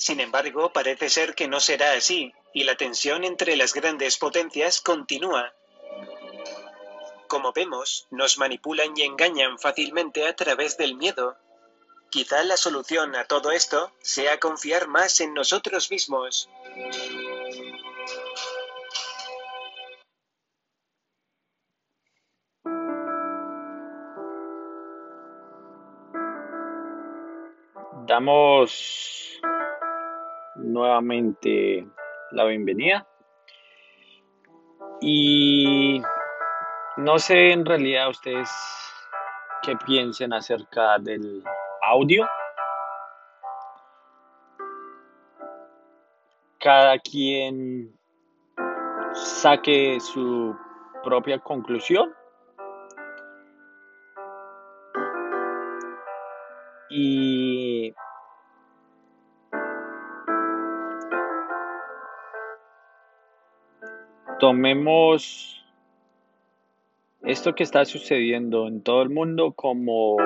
Sin 0.00 0.18
embargo, 0.18 0.72
parece 0.72 1.10
ser 1.10 1.34
que 1.34 1.46
no 1.46 1.60
será 1.60 1.92
así, 1.92 2.32
y 2.54 2.64
la 2.64 2.74
tensión 2.74 3.22
entre 3.22 3.54
las 3.54 3.74
grandes 3.74 4.16
potencias 4.16 4.80
continúa. 4.80 5.52
Como 7.28 7.52
vemos, 7.52 8.06
nos 8.10 8.38
manipulan 8.38 8.96
y 8.96 9.02
engañan 9.02 9.58
fácilmente 9.58 10.26
a 10.26 10.34
través 10.34 10.78
del 10.78 10.96
miedo. 10.96 11.36
Quizá 12.08 12.42
la 12.44 12.56
solución 12.56 13.14
a 13.14 13.26
todo 13.26 13.52
esto 13.52 13.92
sea 14.00 14.40
confiar 14.40 14.88
más 14.88 15.20
en 15.20 15.34
nosotros 15.34 15.90
mismos. 15.90 16.48
Damos 28.06 29.09
nuevamente 30.62 31.86
la 32.32 32.44
bienvenida. 32.44 33.06
Y 35.00 36.02
no 36.96 37.18
sé 37.18 37.52
en 37.52 37.64
realidad 37.64 38.10
ustedes 38.10 38.50
qué 39.62 39.76
piensen 39.86 40.32
acerca 40.32 40.98
del 40.98 41.42
audio. 41.82 42.28
Cada 46.58 46.98
quien 46.98 47.98
saque 49.14 49.98
su 50.00 50.54
propia 51.02 51.38
conclusión. 51.38 52.14
Y 56.90 57.49
tomemos 64.40 65.62
esto 67.22 67.54
que 67.54 67.62
está 67.62 67.84
sucediendo 67.84 68.66
en 68.66 68.82
todo 68.82 69.02
el 69.02 69.10
mundo 69.10 69.52
como 69.52 70.16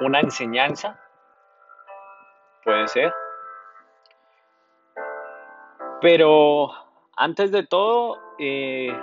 una 0.00 0.20
enseñanza, 0.20 0.98
puede 2.64 2.88
ser. 2.88 3.12
Pero 6.00 6.70
antes 7.16 7.52
de 7.52 7.66
todo, 7.66 8.18
eh, 8.38 8.96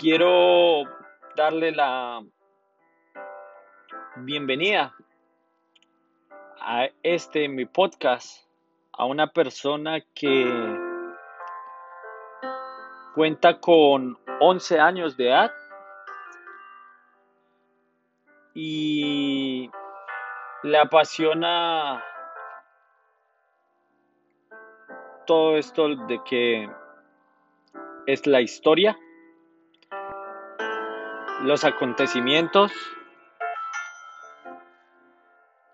quiero 0.00 0.84
darle 1.36 1.72
la 1.72 2.24
bienvenida 4.16 4.94
a 6.58 6.88
este 7.02 7.50
mi 7.50 7.66
podcast 7.66 8.45
a 8.98 9.04
una 9.04 9.26
persona 9.26 10.00
que 10.14 10.46
cuenta 13.14 13.60
con 13.60 14.18
11 14.40 14.78
años 14.80 15.16
de 15.16 15.28
edad 15.28 15.52
y 18.54 19.70
le 20.62 20.78
apasiona 20.78 22.02
todo 25.26 25.56
esto 25.56 25.94
de 26.06 26.20
que 26.24 26.70
es 28.06 28.26
la 28.26 28.40
historia, 28.40 28.98
los 31.42 31.64
acontecimientos. 31.64 32.72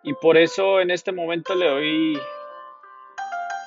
Y 0.03 0.15
por 0.15 0.37
eso 0.37 0.81
en 0.81 0.91
este 0.91 1.13
momento 1.13 1.55
le 1.55 1.69
doy 1.69 2.21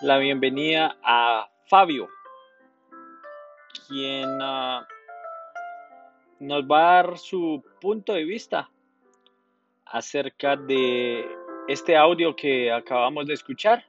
la 0.06 0.20
bienvenida 0.20 0.96
a 1.02 1.50
Fabio, 1.68 2.08
quien 3.88 4.38
ah, 4.40 4.88
nos 6.40 6.64
va 6.66 6.78
a 6.78 6.94
dar 6.94 7.18
su 7.18 7.64
punto 7.82 8.14
de 8.14 8.24
vista 8.24 8.70
acerca 9.88 10.58
de 10.58 11.28
este 11.68 11.98
audio 11.98 12.36
que 12.36 12.72
acabamos 12.72 13.26
de 13.26 13.34
escuchar. 13.34 13.84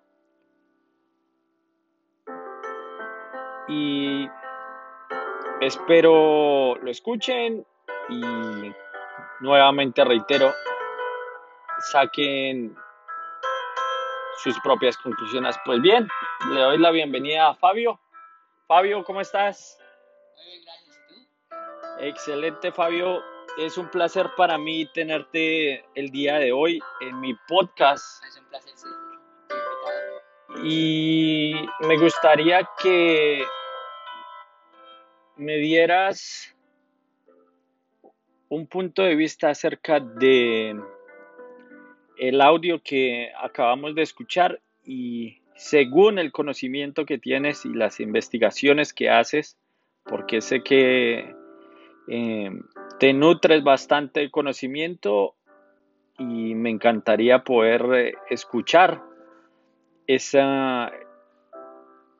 Y 3.68 4.26
espero 5.60 6.76
lo 6.76 6.90
escuchen 6.90 7.62
y 8.08 8.22
nuevamente 9.40 10.02
reitero, 10.02 10.50
saquen 11.92 12.74
sus 14.42 14.58
propias 14.60 14.96
conclusiones. 14.98 15.56
Pues 15.64 15.80
bien, 15.80 16.08
le 16.50 16.60
doy 16.60 16.78
la 16.78 16.90
bienvenida 16.90 17.48
a 17.48 17.54
Fabio. 17.54 18.00
Fabio, 18.66 19.04
¿cómo 19.04 19.20
estás? 19.20 19.78
Muy 20.34 20.46
bien, 20.46 20.62
gracias. 20.64 20.96
¿Y 20.96 21.14
tú? 21.14 22.04
Excelente, 22.04 22.72
Fabio. 22.72 23.22
Es 23.58 23.78
un 23.78 23.88
placer 23.90 24.30
para 24.36 24.58
mí 24.58 24.86
tenerte 24.92 25.84
el 25.94 26.10
día 26.10 26.38
de 26.38 26.52
hoy 26.52 26.80
en 27.00 27.20
mi 27.20 27.34
podcast. 27.48 28.24
Es 28.24 28.36
un 28.38 28.46
placer 28.48 28.74
invitado. 28.74 29.06
Y 30.64 31.54
me 31.80 31.96
gustaría 31.96 32.68
que 32.82 33.44
me 35.36 35.56
dieras 35.56 36.54
un 38.48 38.66
punto 38.66 39.02
de 39.02 39.14
vista 39.14 39.50
acerca 39.50 40.00
de 40.00 40.78
el 42.18 42.40
audio 42.40 42.80
que 42.82 43.30
acabamos 43.38 43.94
de 43.94 44.02
escuchar 44.02 44.60
y 44.84 45.40
según 45.54 46.18
el 46.18 46.32
conocimiento 46.32 47.06
que 47.06 47.18
tienes 47.18 47.64
y 47.64 47.70
las 47.70 48.00
investigaciones 48.00 48.92
que 48.92 49.10
haces, 49.10 49.56
porque 50.04 50.40
sé 50.40 50.62
que 50.62 51.34
eh, 52.08 52.50
te 52.98 53.12
nutres 53.12 53.62
bastante 53.64 54.20
de 54.20 54.30
conocimiento 54.30 55.34
y 56.18 56.54
me 56.54 56.70
encantaría 56.70 57.44
poder 57.44 57.86
eh, 57.94 58.14
escuchar 58.30 59.02
esa, 60.06 60.92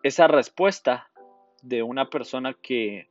esa 0.02 0.26
respuesta 0.26 1.08
de 1.62 1.82
una 1.82 2.10
persona 2.10 2.54
que, 2.54 3.08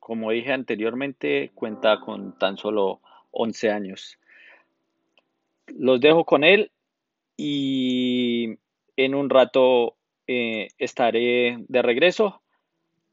como 0.00 0.30
dije 0.30 0.52
anteriormente, 0.52 1.50
cuenta 1.54 2.00
con 2.00 2.38
tan 2.38 2.56
solo 2.56 3.00
11 3.32 3.70
años 3.70 4.18
los 5.68 6.00
dejo 6.00 6.24
con 6.24 6.44
él 6.44 6.72
y 7.36 8.58
en 8.96 9.14
un 9.14 9.30
rato 9.30 9.96
eh, 10.26 10.68
estaré 10.78 11.56
de 11.68 11.82
regreso 11.82 12.42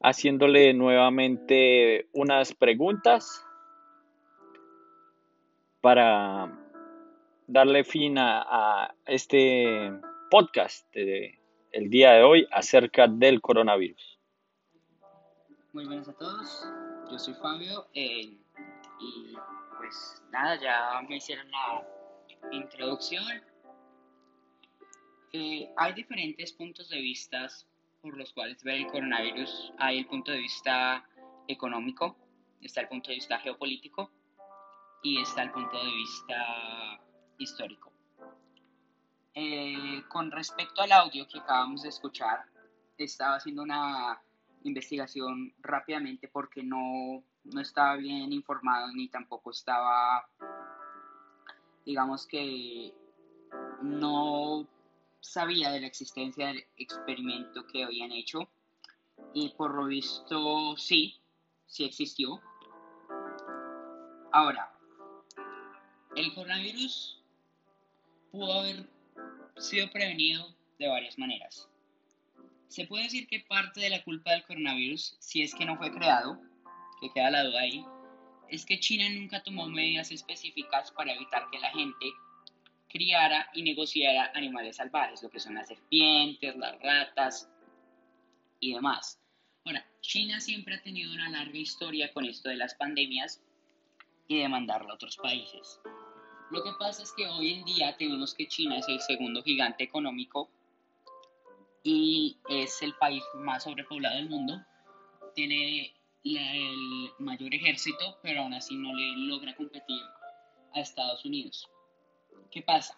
haciéndole 0.01 0.73
nuevamente 0.73 2.07
unas 2.11 2.53
preguntas 2.53 3.45
para 5.81 6.51
darle 7.47 7.83
fin 7.83 8.17
a, 8.17 8.93
este 9.05 9.91
podcast 10.29 10.91
de 10.93 11.39
el 11.71 11.89
día 11.89 12.13
de 12.13 12.23
hoy 12.23 12.47
acerca 12.51 13.07
del 13.07 13.41
coronavirus. 13.41 14.19
Muy 15.73 15.85
buenas 15.85 16.07
a 16.07 16.13
todos, 16.13 16.67
yo 17.09 17.17
soy 17.17 17.33
Fabio 17.35 17.87
eh, 17.93 18.37
y 18.99 19.35
pues 19.77 20.23
nada, 20.31 20.59
ya 20.61 21.01
me 21.07 21.17
hicieron 21.17 21.49
la 21.49 21.81
introducción. 22.51 23.23
Eh, 25.32 25.71
hay 25.77 25.93
diferentes 25.93 26.53
puntos 26.53 26.89
de 26.89 27.01
vista 27.01 27.47
por 28.01 28.17
los 28.17 28.34
cuales 28.34 28.63
ver 28.63 28.75
el 28.75 28.88
coronavirus. 28.88 29.73
Hay 29.77 29.99
el 29.99 30.06
punto 30.06 30.32
de 30.32 30.39
vista 30.39 31.03
económico, 31.47 32.17
está 32.62 32.82
el 32.82 32.89
punto 32.89 33.10
de 33.10 33.15
vista 33.15 33.39
geopolítico 33.39 34.12
y 35.01 35.21
está 35.21 35.43
el 35.43 35.51
punto 35.51 35.77
de 35.84 35.91
vista 35.91 37.01
histórico. 37.38 37.91
Eh, 39.36 40.03
con 40.10 40.32
respecto 40.32 40.82
al 40.82 40.91
audio 40.91 41.27
que 41.27 41.39
acabamos 41.39 41.82
de 41.82 41.89
escuchar, 41.89 42.45
estaba 42.97 43.36
haciendo 43.36 43.63
una 43.63 44.21
investigación 44.63 45.53
rápidamente 45.60 46.27
porque 46.27 46.63
no, 46.63 47.23
no 47.43 47.62
estaba 47.62 47.95
bien 47.95 48.32
informado 48.32 48.88
ni 48.93 49.08
tampoco 49.10 49.51
estaba, 49.51 50.27
digamos 51.86 52.28
que 52.28 52.93
no 53.82 54.67
sabía 55.19 55.72
de 55.72 55.82
la 55.82 55.88
existencia 55.88 56.48
del 56.48 56.65
experimento 56.78 57.65
que 57.67 57.84
habían 57.84 58.12
hecho 58.12 58.50
y 59.34 59.50
por 59.50 59.74
lo 59.74 59.86
visto 59.86 60.76
sí, 60.78 61.19
sí 61.65 61.86
existió. 61.86 62.41
Ahora, 64.32 64.74
el 66.15 66.34
coronavirus 66.34 67.22
pudo 68.32 68.54
haber 68.60 68.89
sido 69.58 69.89
prevenido 69.91 70.56
de 70.80 70.88
varias 70.88 71.17
maneras. 71.17 71.69
Se 72.67 72.88
puede 72.88 73.04
decir 73.04 73.28
que 73.28 73.46
parte 73.48 73.82
de 73.82 73.91
la 73.91 74.04
culpa 74.04 74.32
del 74.32 74.43
coronavirus, 74.46 75.15
si 75.19 75.43
es 75.43 75.54
que 75.54 75.65
no 75.65 75.78
fue 75.78 75.91
creado, 75.91 76.41
que 77.00 77.12
queda 77.13 77.30
la 77.30 77.43
duda 77.43 77.60
ahí, 77.60 77.86
es 78.49 78.65
que 78.65 78.79
China 78.79 79.10
nunca 79.10 79.43
tomó 79.43 79.67
medidas 79.67 80.12
específicas 80.12 80.91
para 80.91 81.13
evitar 81.13 81.49
que 81.51 81.60
la 81.60 81.71
gente 81.71 82.06
criara 82.89 83.49
y 83.53 83.63
negociara 83.63 84.32
animales 84.36 84.77
salvajes, 84.77 85.23
lo 85.23 85.29
que 85.29 85.39
son 85.39 85.56
las 85.56 85.67
serpientes, 85.67 86.56
las 86.56 86.79
ratas 86.82 87.49
y 88.60 88.73
demás. 88.73 89.19
Ahora, 89.65 89.86
China 90.01 90.39
siempre 90.39 90.75
ha 90.75 90.82
tenido 90.82 91.12
una 91.13 91.29
larga 91.29 91.58
historia 91.58 92.13
con 92.13 92.25
esto 92.25 92.49
de 92.49 92.58
las 92.58 92.75
pandemias 92.75 93.41
y 94.27 94.38
de 94.39 94.47
mandarlo 94.47 94.91
a 94.91 94.95
otros 94.95 95.17
países. 95.17 95.79
Lo 96.51 96.63
que 96.63 96.71
pasa 96.77 97.01
es 97.01 97.12
que 97.13 97.27
hoy 97.27 97.53
en 97.53 97.65
día 97.65 97.95
tenemos 97.97 98.36
que 98.36 98.47
China 98.47 98.77
es 98.77 98.88
el 98.88 98.99
segundo 99.01 99.41
gigante 99.41 99.84
económico 99.84 100.51
y 101.82 102.38
es 102.49 102.82
el 102.82 102.93
país 102.95 103.23
más 103.36 103.63
sobrepoblado 103.63 104.17
del 104.17 104.29
mundo. 104.29 104.62
Tiene 105.34 105.95
el 106.23 107.12
mayor 107.19 107.53
ejército, 107.53 108.17
pero 108.21 108.41
aún 108.41 108.53
así 108.53 108.75
no 108.75 108.93
le 108.93 109.27
logra 109.27 109.55
competir 109.55 110.01
a 110.73 110.79
Estados 110.79 111.23
Unidos. 111.25 111.69
¿Qué 112.51 112.62
pasa? 112.62 112.97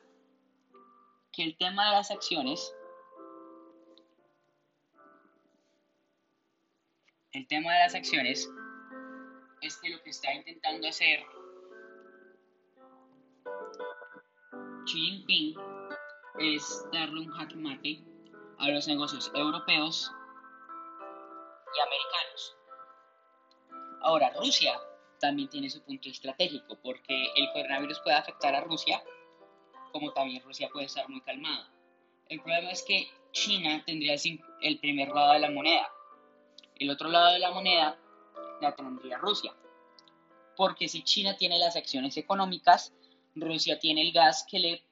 Que 1.31 1.43
el 1.43 1.57
tema 1.57 1.89
de 1.89 1.95
las 1.95 2.11
acciones, 2.11 2.73
el 7.31 7.47
tema 7.47 7.73
de 7.73 7.79
las 7.79 7.95
acciones 7.95 8.49
es 9.61 9.77
que 9.77 9.89
lo 9.89 10.01
que 10.03 10.11
está 10.11 10.33
intentando 10.33 10.87
hacer 10.87 11.25
Xi 14.85 14.99
Jinping 14.99 15.55
es 16.39 16.85
darle 16.91 17.21
un 17.21 17.31
jaque 17.31 17.55
mate 17.55 18.03
a 18.59 18.69
los 18.69 18.87
negocios 18.87 19.31
europeos 19.33 20.11
y 21.75 21.79
americanos. 21.79 22.54
Ahora, 24.05 24.31
Rusia 24.37 24.79
también 25.19 25.49
tiene 25.49 25.67
su 25.67 25.81
punto 25.81 26.09
estratégico 26.09 26.77
porque 26.83 27.25
el 27.35 27.51
coronavirus 27.53 27.99
puede 28.01 28.15
afectar 28.15 28.53
a 28.53 28.61
Rusia, 28.61 29.03
como 29.91 30.13
también 30.13 30.43
Rusia 30.43 30.69
puede 30.71 30.85
estar 30.85 31.09
muy 31.09 31.21
calmada. 31.21 31.67
El 32.29 32.39
problema 32.39 32.69
es 32.69 32.83
que 32.83 33.07
China 33.31 33.81
tendría 33.83 34.13
el 34.61 34.79
primer 34.79 35.09
lado 35.09 35.33
de 35.33 35.39
la 35.39 35.49
moneda. 35.49 35.89
El 36.75 36.91
otro 36.91 37.09
lado 37.09 37.33
de 37.33 37.39
la 37.39 37.49
moneda 37.49 37.97
la 38.61 38.75
tendría 38.75 39.17
Rusia. 39.17 39.55
Porque 40.55 40.87
si 40.87 41.01
China 41.01 41.35
tiene 41.35 41.57
las 41.57 41.75
acciones 41.75 42.15
económicas, 42.15 42.93
Rusia 43.33 43.79
tiene 43.79 44.03
el 44.03 44.11
gas 44.11 44.45
que 44.47 44.59
le 44.59 44.83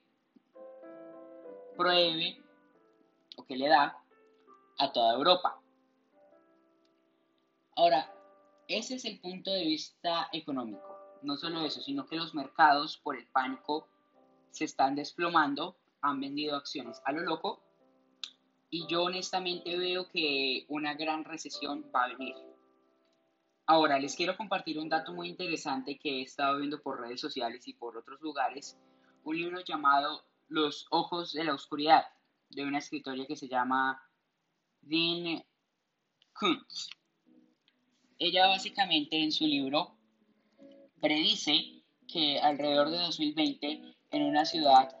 prohíbe 1.76 2.42
o 3.36 3.46
que 3.46 3.54
le 3.54 3.68
da 3.68 3.96
a 4.76 4.92
toda 4.92 5.14
Europa. 5.14 5.60
Ahora, 7.76 8.10
ese 8.68 8.94
es 8.96 9.04
el 9.04 9.20
punto 9.20 9.50
de 9.50 9.64
vista 9.64 10.28
económico. 10.32 10.98
No 11.22 11.36
solo 11.36 11.64
eso, 11.64 11.80
sino 11.80 12.06
que 12.06 12.16
los 12.16 12.34
mercados 12.34 12.98
por 12.98 13.16
el 13.16 13.26
pánico 13.28 13.88
se 14.50 14.64
están 14.64 14.94
desplomando, 14.94 15.76
han 16.00 16.20
vendido 16.20 16.56
acciones 16.56 17.00
a 17.04 17.12
lo 17.12 17.20
loco 17.22 17.62
y 18.70 18.86
yo 18.88 19.04
honestamente 19.04 19.76
veo 19.76 20.08
que 20.10 20.66
una 20.68 20.94
gran 20.94 21.24
recesión 21.24 21.84
va 21.94 22.04
a 22.04 22.08
venir. 22.08 22.34
Ahora, 23.66 23.98
les 23.98 24.16
quiero 24.16 24.36
compartir 24.36 24.78
un 24.78 24.88
dato 24.88 25.12
muy 25.12 25.28
interesante 25.28 25.98
que 25.98 26.18
he 26.18 26.22
estado 26.22 26.58
viendo 26.58 26.82
por 26.82 27.00
redes 27.00 27.20
sociales 27.20 27.66
y 27.68 27.74
por 27.74 27.96
otros 27.96 28.20
lugares, 28.20 28.76
un 29.22 29.38
libro 29.38 29.60
llamado 29.60 30.24
Los 30.48 30.86
Ojos 30.90 31.32
de 31.32 31.44
la 31.44 31.54
Oscuridad, 31.54 32.04
de 32.50 32.64
una 32.64 32.78
escritora 32.78 33.24
que 33.26 33.36
se 33.36 33.48
llama 33.48 34.02
Dean 34.82 35.42
Kuntz. 36.38 36.90
Ella 38.18 38.46
básicamente 38.46 39.22
en 39.22 39.32
su 39.32 39.46
libro 39.46 39.96
predice 41.00 41.82
que 42.06 42.38
alrededor 42.40 42.90
de 42.90 42.98
2020 42.98 43.96
en 44.12 44.22
una 44.22 44.44
ciudad 44.44 44.94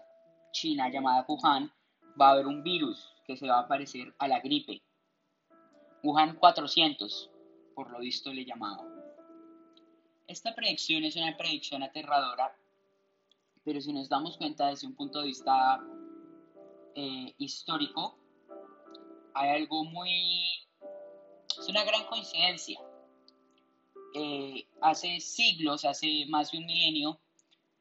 china 0.52 0.90
llamada 0.90 1.24
Wuhan 1.28 1.72
va 2.20 2.28
a 2.28 2.32
haber 2.32 2.46
un 2.46 2.62
virus 2.62 3.14
que 3.26 3.36
se 3.36 3.46
va 3.46 3.60
a 3.60 3.68
parecer 3.68 4.14
a 4.18 4.28
la 4.28 4.40
gripe. 4.40 4.82
Wuhan 6.02 6.36
400, 6.36 7.30
por 7.74 7.90
lo 7.90 8.00
visto 8.00 8.32
le 8.32 8.44
llamaba. 8.44 8.84
Esta 10.26 10.54
predicción 10.54 11.04
es 11.04 11.16
una 11.16 11.36
predicción 11.36 11.82
aterradora, 11.82 12.56
pero 13.64 13.80
si 13.80 13.92
nos 13.92 14.08
damos 14.08 14.36
cuenta 14.36 14.68
desde 14.68 14.86
un 14.86 14.94
punto 14.94 15.20
de 15.20 15.26
vista 15.28 15.80
eh, 16.94 17.34
histórico, 17.38 18.18
hay 19.34 19.50
algo 19.50 19.84
muy... 19.84 20.44
es 21.58 21.68
una 21.68 21.84
gran 21.84 22.04
coincidencia. 22.06 22.80
Eh, 24.16 24.68
hace 24.80 25.18
siglos, 25.18 25.84
hace 25.84 26.24
más 26.28 26.52
de 26.52 26.58
un 26.58 26.66
milenio, 26.66 27.18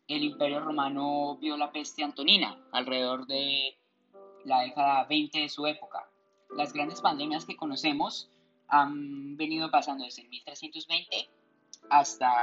el 0.08 0.24
Imperio 0.24 0.62
Romano 0.62 1.38
vio 1.40 1.56
la 1.58 1.72
peste 1.72 2.04
antonina 2.04 2.58
alrededor 2.72 3.28
de 3.28 3.78
la 4.44 4.62
década 4.62 5.06
20 5.06 5.42
de 5.42 5.50
su 5.50 5.68
época. 5.68 6.10
Las 6.58 6.74
grandes 6.74 7.02
pandemias 7.02 7.46
que 7.46 7.56
conocemos 7.56 8.32
han 8.68 9.38
venido 9.38 9.70
pasando 9.70 10.06
desde 10.06 10.24
el 10.24 10.30
1320 10.30 11.30
hasta 11.92 12.34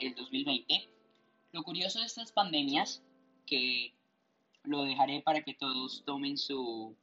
el 0.00 0.14
2020. 0.16 0.88
Lo 1.52 1.62
curioso 1.62 2.00
de 2.00 2.06
estas 2.06 2.32
pandemias, 2.32 3.04
que 3.46 3.94
lo 4.64 4.82
dejaré 4.82 5.22
para 5.22 5.42
que 5.42 5.54
todos 5.54 6.02
tomen 6.04 6.36
su, 6.38 6.96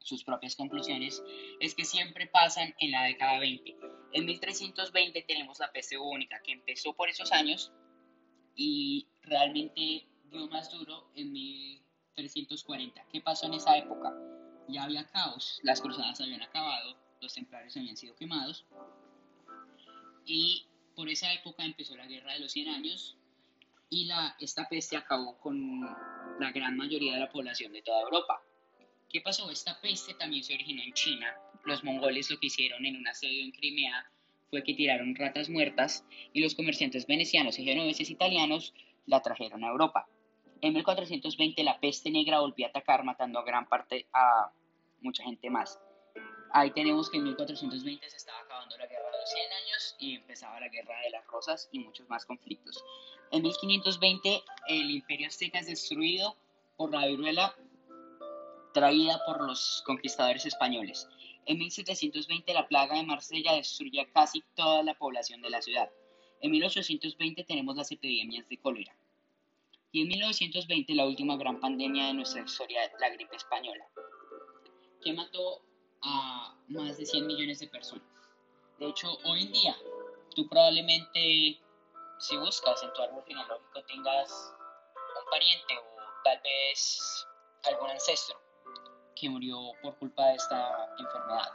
sus 0.00 0.24
propias 0.24 0.56
conclusiones, 0.56 1.22
es 1.60 1.76
que 1.76 1.84
siempre 1.84 2.26
pasan 2.26 2.74
en 2.80 2.90
la 2.90 3.04
década 3.04 3.38
20. 3.38 3.76
En 4.12 4.26
1320 4.26 5.22
tenemos 5.22 5.58
la 5.60 5.70
peste 5.70 5.96
única, 5.96 6.40
que 6.42 6.52
empezó 6.52 6.94
por 6.94 7.08
esos 7.08 7.30
años 7.32 7.72
y 8.56 9.06
realmente 9.22 10.06
dio 10.24 10.46
más 10.48 10.70
duro 10.70 11.10
en 11.14 11.32
1340. 11.32 13.06
¿Qué 13.12 13.20
pasó 13.20 13.46
en 13.46 13.54
esa 13.54 13.76
época? 13.78 14.12
Ya 14.68 14.84
había 14.84 15.06
caos, 15.06 15.60
las 15.62 15.80
cruzadas 15.80 16.20
habían 16.20 16.42
acabado, 16.42 16.96
los 17.20 17.34
templarios 17.34 17.76
habían 17.76 17.96
sido 17.96 18.14
quemados 18.16 18.66
y 20.24 20.66
por 20.94 21.08
esa 21.08 21.32
época 21.32 21.64
empezó 21.64 21.96
la 21.96 22.06
guerra 22.06 22.34
de 22.34 22.40
los 22.40 22.52
100 22.52 22.68
años 22.68 23.16
y 23.88 24.08
esta 24.38 24.68
peste 24.68 24.96
acabó 24.96 25.38
con 25.38 25.80
la 26.38 26.52
gran 26.52 26.76
mayoría 26.76 27.14
de 27.14 27.20
la 27.20 27.30
población 27.30 27.72
de 27.72 27.82
toda 27.82 28.02
Europa. 28.02 28.42
¿Qué 29.10 29.20
pasó? 29.20 29.50
Esta 29.50 29.80
peste 29.80 30.14
también 30.14 30.44
se 30.44 30.54
originó 30.54 30.84
en 30.84 30.92
China. 30.92 31.36
Los 31.64 31.82
mongoles 31.82 32.30
lo 32.30 32.38
que 32.38 32.46
hicieron 32.46 32.86
en 32.86 32.96
un 32.96 33.08
asedio 33.08 33.42
en 33.42 33.50
Crimea 33.50 34.08
fue 34.50 34.62
que 34.62 34.74
tiraron 34.74 35.16
ratas 35.16 35.48
muertas 35.48 36.04
y 36.32 36.40
los 36.40 36.54
comerciantes 36.54 37.08
venecianos 37.08 37.58
y 37.58 37.64
genoveses 37.64 38.08
italianos 38.08 38.72
la 39.06 39.20
trajeron 39.20 39.64
a 39.64 39.68
Europa. 39.68 40.08
En 40.60 40.74
1420 40.74 41.64
la 41.64 41.80
peste 41.80 42.10
negra 42.10 42.38
volvió 42.38 42.66
a 42.66 42.68
atacar 42.68 43.02
matando 43.02 43.40
a 43.40 43.44
gran 43.44 43.68
parte 43.68 44.06
a 44.12 44.52
mucha 45.00 45.24
gente 45.24 45.50
más. 45.50 45.80
Ahí 46.52 46.70
tenemos 46.70 47.10
que 47.10 47.16
en 47.16 47.24
1420 47.24 48.10
se 48.10 48.16
estaba 48.16 48.38
acabando 48.40 48.76
la 48.78 48.86
guerra 48.86 49.10
de 49.10 49.18
los 49.18 49.30
100 49.30 49.52
años 49.52 49.96
y 49.98 50.14
empezaba 50.14 50.60
la 50.60 50.68
guerra 50.68 51.00
de 51.00 51.10
las 51.10 51.26
rosas 51.26 51.68
y 51.72 51.80
muchos 51.80 52.08
más 52.08 52.24
conflictos. 52.24 52.84
En 53.32 53.42
1520 53.42 54.42
el 54.68 54.90
imperio 54.90 55.26
azteca 55.26 55.58
es 55.58 55.66
destruido 55.66 56.36
por 56.76 56.92
la 56.92 57.06
viruela 57.06 57.56
traída 58.72 59.20
por 59.26 59.46
los 59.46 59.82
conquistadores 59.86 60.46
españoles. 60.46 61.08
En 61.46 61.58
1720 61.58 62.52
la 62.54 62.68
plaga 62.68 62.96
de 62.96 63.04
Marsella 63.04 63.54
destruye 63.54 64.10
casi 64.12 64.42
toda 64.54 64.82
la 64.82 64.94
población 64.94 65.42
de 65.42 65.50
la 65.50 65.62
ciudad. 65.62 65.90
En 66.40 66.50
1820 66.50 67.44
tenemos 67.44 67.76
las 67.76 67.90
epidemias 67.90 68.48
de 68.48 68.58
cólera. 68.58 68.96
Y 69.92 70.02
en 70.02 70.08
1920 70.08 70.94
la 70.94 71.06
última 71.06 71.36
gran 71.36 71.60
pandemia 71.60 72.06
de 72.06 72.14
nuestra 72.14 72.42
historia, 72.42 72.80
la 73.00 73.10
gripe 73.10 73.36
española, 73.36 73.84
que 75.02 75.12
mató 75.12 75.62
a 76.02 76.56
más 76.68 76.96
de 76.96 77.06
100 77.06 77.26
millones 77.26 77.58
de 77.58 77.68
personas. 77.68 78.04
De 78.78 78.86
hecho, 78.86 79.18
hoy 79.24 79.42
en 79.42 79.52
día, 79.52 79.76
tú 80.34 80.48
probablemente, 80.48 81.60
si 82.18 82.36
buscas 82.38 82.82
en 82.82 82.92
tu 82.92 83.02
árbol 83.02 83.24
genealógico, 83.26 83.82
tengas 83.84 84.54
un 85.18 85.30
pariente 85.30 85.74
o 85.76 86.22
tal 86.24 86.40
vez 86.42 87.26
algún 87.64 87.90
ancestro 87.90 88.49
que 89.14 89.28
murió 89.28 89.72
por 89.82 89.96
culpa 89.98 90.26
de 90.26 90.34
esta 90.36 90.88
enfermedad. 90.98 91.52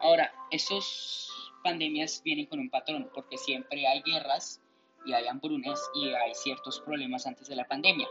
Ahora, 0.00 0.32
estas 0.50 1.28
pandemias 1.62 2.22
vienen 2.24 2.46
con 2.46 2.58
un 2.58 2.70
patrón, 2.70 3.10
porque 3.14 3.36
siempre 3.36 3.86
hay 3.86 4.02
guerras 4.02 4.60
y 5.04 5.12
hay 5.12 5.26
hambrunas 5.26 5.80
y 5.94 6.08
hay 6.08 6.34
ciertos 6.34 6.80
problemas 6.80 7.26
antes 7.26 7.48
de 7.48 7.56
la 7.56 7.66
pandemia. 7.66 8.08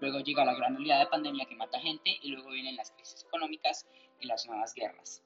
Luego 0.00 0.20
llega 0.20 0.44
la 0.44 0.54
gran 0.54 0.76
oleada 0.76 1.04
de 1.04 1.10
pandemia 1.10 1.46
que 1.46 1.56
mata 1.56 1.78
gente 1.80 2.18
y 2.22 2.28
luego 2.28 2.50
vienen 2.50 2.76
las 2.76 2.90
crisis 2.92 3.24
económicas 3.24 3.86
y 4.20 4.26
las 4.26 4.46
nuevas 4.46 4.74
guerras. 4.74 5.22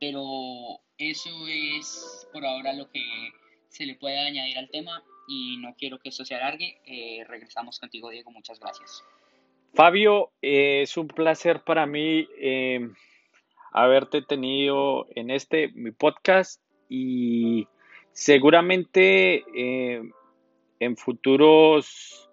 Pero 0.00 0.80
eso 0.96 1.30
es 1.48 2.28
por 2.32 2.46
ahora 2.46 2.72
lo 2.72 2.90
que 2.90 3.02
se 3.68 3.84
le 3.84 3.96
puede 3.96 4.18
añadir 4.18 4.58
al 4.58 4.70
tema 4.70 5.02
y 5.26 5.56
no 5.58 5.74
quiero 5.74 5.98
que 5.98 6.08
esto 6.08 6.24
se 6.24 6.34
alargue. 6.34 6.80
Eh, 6.86 7.24
regresamos 7.24 7.78
contigo, 7.78 8.10
Diego. 8.10 8.30
Muchas 8.30 8.58
gracias. 8.58 9.02
Fabio, 9.74 10.30
eh, 10.42 10.82
es 10.82 10.96
un 10.96 11.08
placer 11.08 11.62
para 11.64 11.86
mí 11.86 12.28
eh, 12.40 12.88
haberte 13.72 14.22
tenido 14.22 15.06
en 15.14 15.30
este 15.30 15.68
mi 15.68 15.90
podcast 15.90 16.62
y 16.88 17.68
seguramente 18.12 19.44
en 20.80 20.96
futuros 20.96 22.30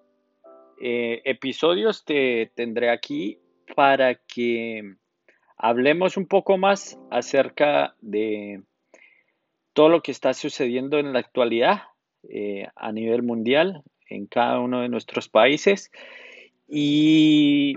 episodios 0.80 2.06
te 2.06 2.52
tendré 2.56 2.90
aquí 2.90 3.38
para 3.76 4.16
que 4.16 4.96
hablemos 5.58 6.18
un 6.18 6.28
poco 6.28 6.58
más 6.58 6.98
acerca 7.12 7.96
de 8.02 8.64
todo 9.74 9.90
lo 9.90 10.02
que 10.02 10.12
está 10.12 10.34
sucediendo 10.34 11.00
en 11.00 11.14
la 11.14 11.20
actualidad 11.20 11.84
eh, 12.30 12.68
a 12.76 12.92
nivel 12.92 13.24
mundial 13.24 13.84
en 14.10 14.26
cada 14.26 14.60
uno 14.60 14.82
de 14.82 14.90
nuestros 14.90 15.28
países 15.28 15.92
y 16.68 17.76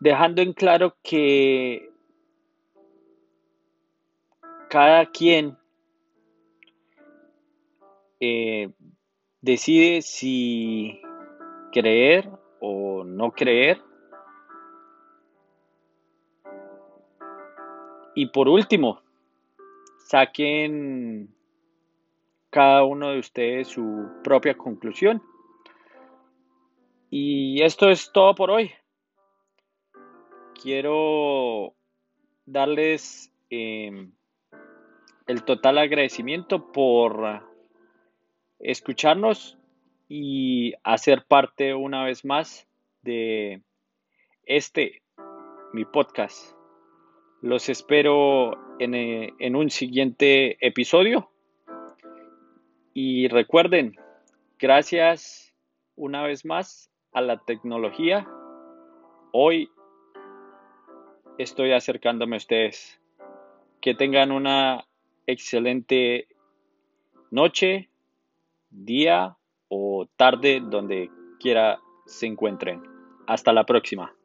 dejando 0.00 0.42
en 0.42 0.52
claro 0.52 0.96
que 1.02 1.90
cada 4.68 5.06
quien 5.06 5.56
eh, 8.20 8.70
decide 9.40 10.02
si 10.02 11.00
creer 11.72 12.30
o 12.60 13.04
no 13.04 13.30
creer 13.32 13.80
Y 18.18 18.24
por 18.28 18.48
último, 18.48 19.02
saquen 19.98 21.28
cada 22.48 22.82
uno 22.82 23.10
de 23.10 23.18
ustedes 23.18 23.68
su 23.68 24.08
propia 24.24 24.56
conclusión. 24.56 25.22
Y 27.10 27.62
esto 27.62 27.88
es 27.90 28.10
todo 28.12 28.34
por 28.34 28.50
hoy. 28.50 28.72
Quiero 30.60 31.74
darles 32.44 33.32
em, 33.50 34.12
el 35.26 35.44
total 35.44 35.78
agradecimiento 35.78 36.72
por 36.72 37.42
escucharnos 38.58 39.58
y 40.08 40.74
hacer 40.82 41.24
parte 41.24 41.74
una 41.74 42.04
vez 42.04 42.24
más 42.24 42.66
de 43.02 43.62
este, 44.44 45.02
mi 45.72 45.84
podcast. 45.84 46.54
Los 47.42 47.68
espero 47.68 48.52
eh, 48.78 49.32
en, 49.38 49.56
un 49.56 49.70
siguiente 49.70 50.56
episodio. 50.66 51.30
Y 52.94 53.28
recuerden, 53.28 53.96
gracias 54.58 55.54
una 55.96 56.22
vez 56.22 56.44
más 56.44 56.90
a 57.16 57.22
la 57.22 57.38
tecnología, 57.38 58.28
hoy 59.32 59.70
estoy 61.38 61.72
acercándome 61.72 62.36
a 62.36 62.44
ustedes. 62.44 63.00
Que 63.80 63.94
tengan 63.94 64.32
una 64.32 64.84
excelente 65.26 66.28
noche, 67.30 67.88
día 68.68 69.38
o 69.68 70.06
tarde 70.16 70.60
donde 70.62 71.10
quiera 71.40 71.78
se 72.04 72.26
encuentren. 72.26 72.82
Hasta 73.26 73.52
la 73.54 73.64
próxima. 73.64 74.15